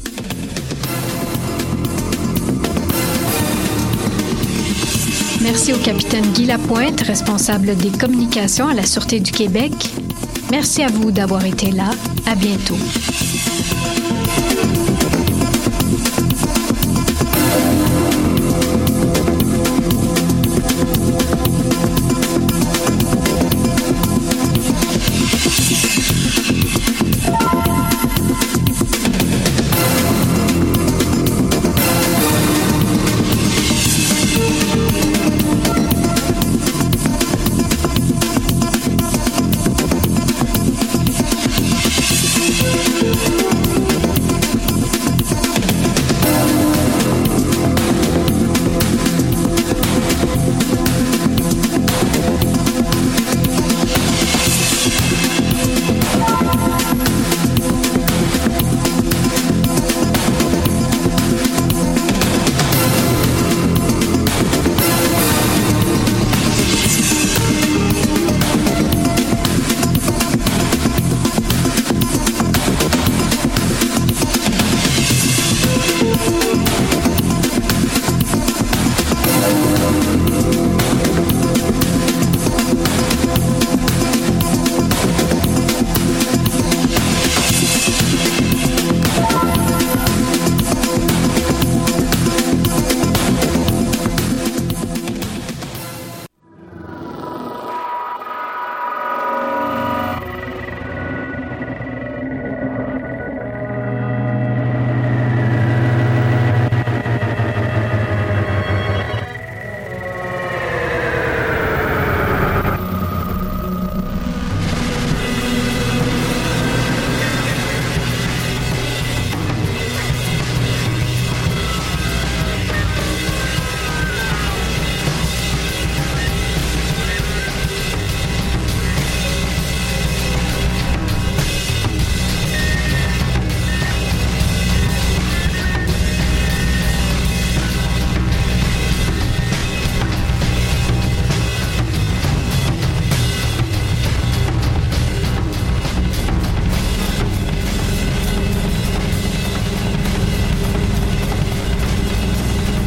Merci 5.42 5.74
au 5.74 5.78
capitaine 5.78 6.26
Guy 6.34 6.46
Lapointe, 6.46 7.02
responsable 7.02 7.76
des 7.76 7.90
communications 7.90 8.68
à 8.68 8.74
la 8.74 8.86
Sûreté 8.86 9.20
du 9.20 9.32
Québec. 9.32 9.74
Merci 10.52 10.84
à 10.84 10.88
vous 10.88 11.12
d'avoir 11.12 11.46
été 11.46 11.72
là. 11.72 11.90
À 12.28 12.36
bientôt. 12.36 12.78